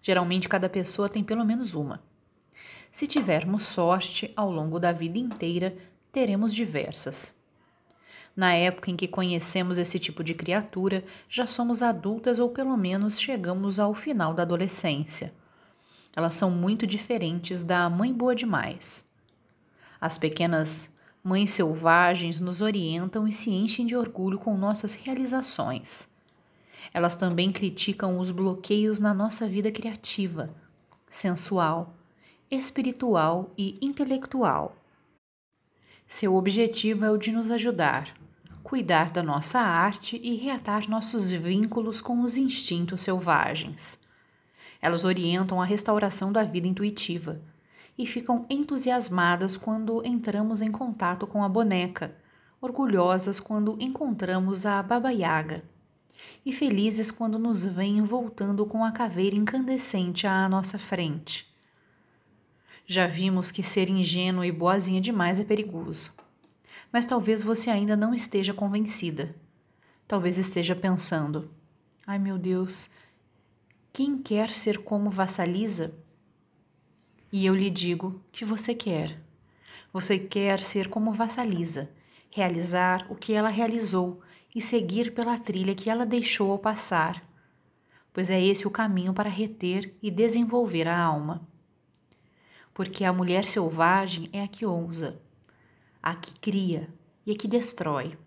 Geralmente, 0.00 0.48
cada 0.48 0.68
pessoa 0.68 1.08
tem 1.08 1.24
pelo 1.24 1.44
menos 1.44 1.74
uma. 1.74 2.02
Se 2.90 3.06
tivermos 3.06 3.64
sorte, 3.64 4.32
ao 4.36 4.50
longo 4.50 4.78
da 4.78 4.92
vida 4.92 5.18
inteira, 5.18 5.76
teremos 6.12 6.54
diversas. 6.54 7.34
Na 8.34 8.54
época 8.54 8.90
em 8.90 8.96
que 8.96 9.08
conhecemos 9.08 9.78
esse 9.78 9.98
tipo 9.98 10.22
de 10.22 10.34
criatura, 10.34 11.04
já 11.28 11.46
somos 11.46 11.82
adultas 11.82 12.38
ou 12.38 12.50
pelo 12.50 12.76
menos 12.76 13.18
chegamos 13.18 13.80
ao 13.80 13.94
final 13.94 14.34
da 14.34 14.42
adolescência. 14.42 15.32
Elas 16.16 16.32
são 16.32 16.50
muito 16.50 16.86
diferentes 16.86 17.62
da 17.62 17.90
mãe 17.90 18.10
boa 18.10 18.34
demais. 18.34 19.04
As 20.00 20.16
pequenas 20.16 20.90
mães 21.22 21.50
selvagens 21.50 22.40
nos 22.40 22.62
orientam 22.62 23.28
e 23.28 23.32
se 23.32 23.50
enchem 23.50 23.84
de 23.84 23.94
orgulho 23.94 24.38
com 24.38 24.56
nossas 24.56 24.94
realizações. 24.94 26.08
Elas 26.94 27.16
também 27.16 27.52
criticam 27.52 28.18
os 28.18 28.30
bloqueios 28.30 28.98
na 28.98 29.12
nossa 29.12 29.46
vida 29.46 29.70
criativa, 29.70 30.54
sensual, 31.10 31.94
espiritual 32.50 33.52
e 33.58 33.76
intelectual. 33.82 34.74
Seu 36.06 36.34
objetivo 36.34 37.04
é 37.04 37.10
o 37.10 37.18
de 37.18 37.30
nos 37.32 37.50
ajudar, 37.50 38.16
cuidar 38.62 39.10
da 39.10 39.22
nossa 39.22 39.58
arte 39.58 40.18
e 40.22 40.36
reatar 40.36 40.88
nossos 40.88 41.30
vínculos 41.30 42.00
com 42.00 42.22
os 42.22 42.38
instintos 42.38 43.02
selvagens. 43.02 43.98
Elas 44.80 45.04
orientam 45.04 45.60
a 45.60 45.64
restauração 45.64 46.32
da 46.32 46.42
vida 46.42 46.66
intuitiva 46.66 47.40
e 47.98 48.06
ficam 48.06 48.44
entusiasmadas 48.50 49.56
quando 49.56 50.04
entramos 50.04 50.60
em 50.60 50.70
contato 50.70 51.26
com 51.26 51.42
a 51.42 51.48
boneca, 51.48 52.14
orgulhosas 52.60 53.40
quando 53.40 53.76
encontramos 53.80 54.66
a 54.66 54.82
Baba 54.82 55.10
Yaga 55.10 55.64
e 56.44 56.52
felizes 56.52 57.10
quando 57.10 57.38
nos 57.38 57.64
veem 57.64 58.02
voltando 58.02 58.64
com 58.66 58.84
a 58.84 58.92
caveira 58.92 59.36
incandescente 59.36 60.26
à 60.26 60.48
nossa 60.48 60.78
frente. 60.78 61.52
Já 62.86 63.06
vimos 63.06 63.50
que 63.50 63.62
ser 63.62 63.88
ingênua 63.88 64.46
e 64.46 64.52
boazinha 64.52 65.00
demais 65.00 65.40
é 65.40 65.44
perigoso. 65.44 66.14
Mas 66.92 67.04
talvez 67.04 67.42
você 67.42 67.68
ainda 67.68 67.96
não 67.96 68.14
esteja 68.14 68.54
convencida. 68.54 69.34
Talvez 70.06 70.38
esteja 70.38 70.76
pensando: 70.76 71.50
ai 72.06 72.18
meu 72.18 72.38
Deus, 72.38 72.88
quem 73.96 74.18
quer 74.18 74.52
ser 74.52 74.82
como 74.82 75.08
Vassalisa? 75.08 75.94
E 77.32 77.46
eu 77.46 77.54
lhe 77.54 77.70
digo 77.70 78.20
que 78.30 78.44
você 78.44 78.74
quer. 78.74 79.18
Você 79.90 80.18
quer 80.18 80.60
ser 80.60 80.90
como 80.90 81.14
Vassalisa, 81.14 81.90
realizar 82.28 83.06
o 83.10 83.14
que 83.14 83.32
ela 83.32 83.48
realizou 83.48 84.20
e 84.54 84.60
seguir 84.60 85.14
pela 85.14 85.38
trilha 85.38 85.74
que 85.74 85.88
ela 85.88 86.04
deixou 86.04 86.52
ao 86.52 86.58
passar, 86.58 87.26
pois 88.12 88.28
é 88.28 88.38
esse 88.38 88.66
o 88.66 88.70
caminho 88.70 89.14
para 89.14 89.30
reter 89.30 89.96
e 90.02 90.10
desenvolver 90.10 90.86
a 90.86 91.00
alma. 91.00 91.48
Porque 92.74 93.02
a 93.02 93.14
mulher 93.14 93.46
selvagem 93.46 94.28
é 94.30 94.42
a 94.42 94.46
que 94.46 94.66
ousa, 94.66 95.18
a 96.02 96.14
que 96.14 96.38
cria 96.38 96.86
e 97.24 97.32
a 97.32 97.34
que 97.34 97.48
destrói. 97.48 98.18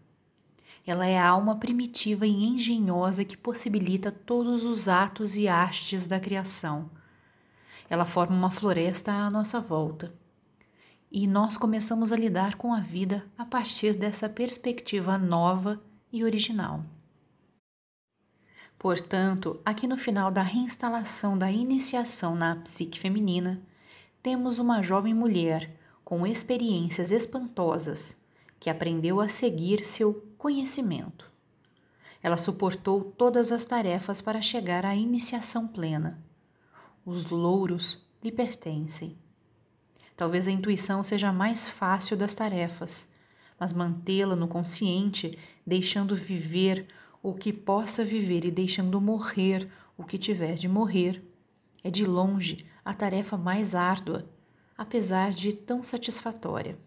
Ela 0.85 1.05
é 1.05 1.17
a 1.17 1.27
alma 1.27 1.57
primitiva 1.57 2.25
e 2.25 2.45
engenhosa 2.45 3.23
que 3.25 3.37
possibilita 3.37 4.11
todos 4.11 4.63
os 4.63 4.87
atos 4.87 5.35
e 5.37 5.47
artes 5.47 6.07
da 6.07 6.19
criação. 6.19 6.89
Ela 7.89 8.05
forma 8.05 8.35
uma 8.35 8.51
floresta 8.51 9.11
à 9.11 9.29
nossa 9.29 9.59
volta. 9.59 10.13
E 11.11 11.25
nós 11.27 11.57
começamos 11.57 12.11
a 12.11 12.15
lidar 12.15 12.55
com 12.55 12.73
a 12.73 12.79
vida 12.79 13.25
a 13.37 13.43
partir 13.45 13.95
dessa 13.95 14.29
perspectiva 14.29 15.17
nova 15.17 15.81
e 16.11 16.23
original. 16.23 16.83
Portanto, 18.77 19.59
aqui 19.65 19.87
no 19.87 19.97
final 19.97 20.31
da 20.31 20.41
reinstalação 20.41 21.37
da 21.37 21.51
iniciação 21.51 22.33
na 22.33 22.55
psique 22.55 22.97
feminina, 22.99 23.61
temos 24.23 24.57
uma 24.59 24.81
jovem 24.81 25.13
mulher 25.13 25.69
com 26.03 26.25
experiências 26.25 27.11
espantosas 27.11 28.17
que 28.59 28.69
aprendeu 28.69 29.19
a 29.19 29.27
seguir 29.27 29.83
seu 29.83 30.28
conhecimento. 30.39 31.29
Ela 32.23 32.37
suportou 32.37 33.03
todas 33.03 33.51
as 33.51 33.65
tarefas 33.65 34.21
para 34.21 34.41
chegar 34.41 34.85
à 34.85 34.95
iniciação 34.95 35.67
plena. 35.67 36.23
Os 37.05 37.29
louros 37.29 38.07
lhe 38.23 38.31
pertencem. 38.31 39.17
Talvez 40.15 40.47
a 40.47 40.51
intuição 40.51 41.03
seja 41.03 41.27
a 41.27 41.33
mais 41.33 41.67
fácil 41.67 42.15
das 42.15 42.33
tarefas, 42.33 43.13
mas 43.59 43.73
mantê-la 43.73 44.35
no 44.35 44.47
consciente, 44.47 45.37
deixando 45.67 46.15
viver 46.15 46.87
o 47.21 47.33
que 47.33 47.51
possa 47.51 48.05
viver 48.05 48.45
e 48.45 48.51
deixando 48.51 48.99
morrer 49.01 49.69
o 49.97 50.05
que 50.05 50.17
tiver 50.17 50.53
de 50.53 50.69
morrer, 50.69 51.21
é 51.83 51.91
de 51.91 52.05
longe 52.05 52.65
a 52.83 52.93
tarefa 52.93 53.37
mais 53.37 53.75
árdua, 53.75 54.29
apesar 54.77 55.31
de 55.31 55.51
tão 55.51 55.83
satisfatória. 55.83 56.77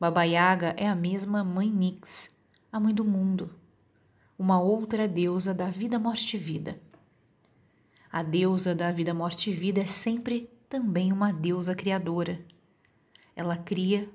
Baba 0.00 0.22
Yaga 0.22 0.74
é 0.76 0.86
a 0.86 0.94
mesma 0.94 1.42
mãe 1.42 1.68
Nix, 1.68 2.30
a 2.70 2.78
mãe 2.78 2.94
do 2.94 3.04
mundo, 3.04 3.50
uma 4.38 4.60
outra 4.60 5.08
deusa 5.08 5.52
da 5.52 5.70
vida, 5.70 5.98
morte 5.98 6.36
e 6.36 6.38
vida. 6.38 6.80
A 8.10 8.22
deusa 8.22 8.76
da 8.76 8.92
vida, 8.92 9.12
morte 9.12 9.50
e 9.50 9.52
vida 9.52 9.80
é 9.80 9.86
sempre 9.86 10.48
também 10.68 11.12
uma 11.12 11.32
deusa 11.32 11.74
criadora. 11.74 12.40
Ela 13.34 13.56
cria 13.56 14.08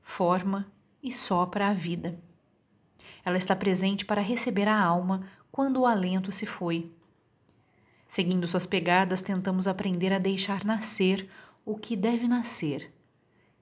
forma 0.00 0.70
e 1.02 1.10
sopra 1.10 1.66
a 1.66 1.74
vida. 1.74 2.16
Ela 3.24 3.38
está 3.38 3.56
presente 3.56 4.04
para 4.04 4.22
receber 4.22 4.68
a 4.68 4.80
alma 4.80 5.26
quando 5.50 5.80
o 5.80 5.86
alento 5.86 6.30
se 6.30 6.46
foi. 6.46 6.92
Seguindo 8.06 8.46
suas 8.46 8.66
pegadas, 8.66 9.20
tentamos 9.20 9.66
aprender 9.66 10.12
a 10.12 10.18
deixar 10.20 10.64
nascer 10.64 11.28
o 11.64 11.76
que 11.76 11.96
deve 11.96 12.28
nascer, 12.28 12.92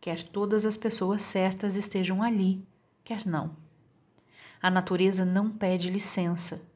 quer 0.01 0.23
todas 0.23 0.67
as 0.67 0.77
pessoas 0.77 1.23
certas 1.23 1.77
estejam 1.77 2.23
ali, 2.23 2.65
quer 3.05 3.27
não. 3.27 3.57
A 4.61 4.71
natureza 4.71 5.25
não 5.25 5.51
pede 5.51 5.91
licença. 5.91 6.67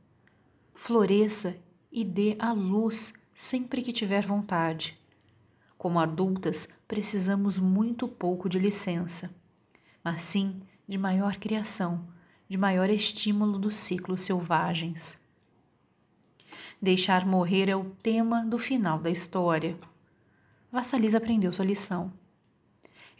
Floresça 0.75 1.57
e 1.91 2.05
dê 2.05 2.35
a 2.39 2.53
luz 2.53 3.13
sempre 3.35 3.83
que 3.83 3.93
tiver 3.93 4.27
vontade. 4.27 4.99
Como 5.77 5.99
adultas, 5.99 6.69
precisamos 6.87 7.59
muito 7.59 8.07
pouco 8.07 8.49
de 8.49 8.59
licença 8.59 9.35
mas 10.03 10.23
sim 10.23 10.61
de 10.89 10.99
maior 10.99 11.37
criação, 11.37 12.05
de 12.49 12.59
maior 12.59 12.91
estímulo 12.91 13.59
dos 13.59 13.77
ciclos 13.77 14.23
selvagens. 14.23 15.19
Deixar 16.83 17.27
morrer 17.27 17.69
é 17.69 17.77
o 17.77 17.91
tema 18.03 18.45
do 18.45 18.59
final 18.59 18.99
da 18.99 19.11
história. 19.11 19.79
Vassalisa 20.73 21.19
aprendeu 21.19 21.53
sua 21.53 21.65
lição. 21.65 22.13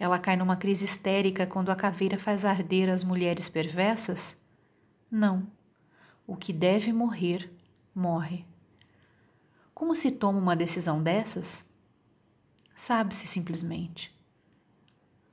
Ela 0.01 0.19
cai 0.19 0.35
numa 0.35 0.57
crise 0.57 0.87
histérica 0.87 1.45
quando 1.45 1.69
a 1.69 1.77
caveira 1.77 2.19
faz 2.19 2.47
arder 2.47 2.89
as 2.89 3.05
mulheres 3.05 3.51
perversas? 3.51 4.43
Não. 5.11 5.47
O 6.27 6.35
que 6.35 6.55
deve 6.55 6.91
morrer, 6.91 7.53
morre. 7.95 8.47
Como 9.75 9.95
se 9.95 10.11
toma 10.13 10.39
uma 10.39 10.57
decisão 10.57 11.03
dessas? 11.03 11.69
Sabe-se 12.75 13.27
simplesmente. 13.27 14.11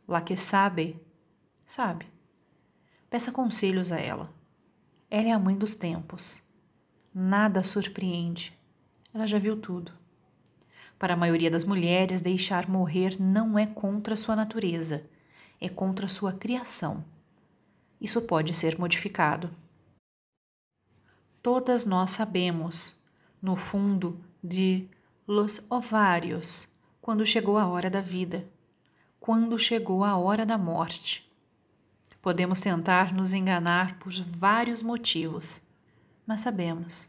Lá 0.05 0.19
que 0.19 0.35
sabe, 0.35 1.01
sabe? 1.65 2.05
Peça 3.09 3.31
conselhos 3.31 3.93
a 3.93 3.97
ela. 3.97 4.33
Ela 5.09 5.29
é 5.29 5.31
a 5.31 5.39
mãe 5.39 5.57
dos 5.57 5.77
tempos. 5.77 6.43
Nada 7.15 7.63
surpreende. 7.63 8.53
Ela 9.13 9.25
já 9.25 9.39
viu 9.39 9.55
tudo. 9.55 9.93
Para 10.99 11.13
a 11.13 11.17
maioria 11.17 11.51
das 11.51 11.63
mulheres, 11.63 12.21
deixar 12.21 12.67
morrer 12.67 13.19
não 13.19 13.57
é 13.57 13.65
contra 13.65 14.15
sua 14.15 14.35
natureza, 14.35 15.05
é 15.61 15.69
contra 15.69 16.07
sua 16.07 16.33
criação. 16.33 17.03
Isso 18.01 18.21
pode 18.21 18.53
ser 18.53 18.79
modificado. 18.79 19.49
Todas 21.41 21.85
nós 21.85 22.11
sabemos, 22.11 23.01
no 23.41 23.55
fundo 23.55 24.19
de 24.43 24.87
los 25.27 25.65
ovários, 25.69 26.67
quando 27.01 27.25
chegou 27.25 27.57
a 27.57 27.67
hora 27.67 27.89
da 27.89 28.01
vida, 28.01 28.47
quando 29.19 29.57
chegou 29.57 30.03
a 30.03 30.17
hora 30.17 30.45
da 30.45 30.57
morte. 30.57 31.29
Podemos 32.21 32.59
tentar 32.59 33.13
nos 33.13 33.33
enganar 33.33 33.97
por 33.99 34.11
vários 34.23 34.81
motivos, 34.81 35.61
mas 36.25 36.41
sabemos. 36.41 37.07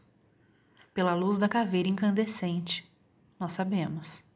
Pela 0.93 1.13
luz 1.13 1.37
da 1.37 1.49
caveira 1.49 1.89
incandescente, 1.89 2.88
nós 3.39 3.53
sabemos. 3.53 4.28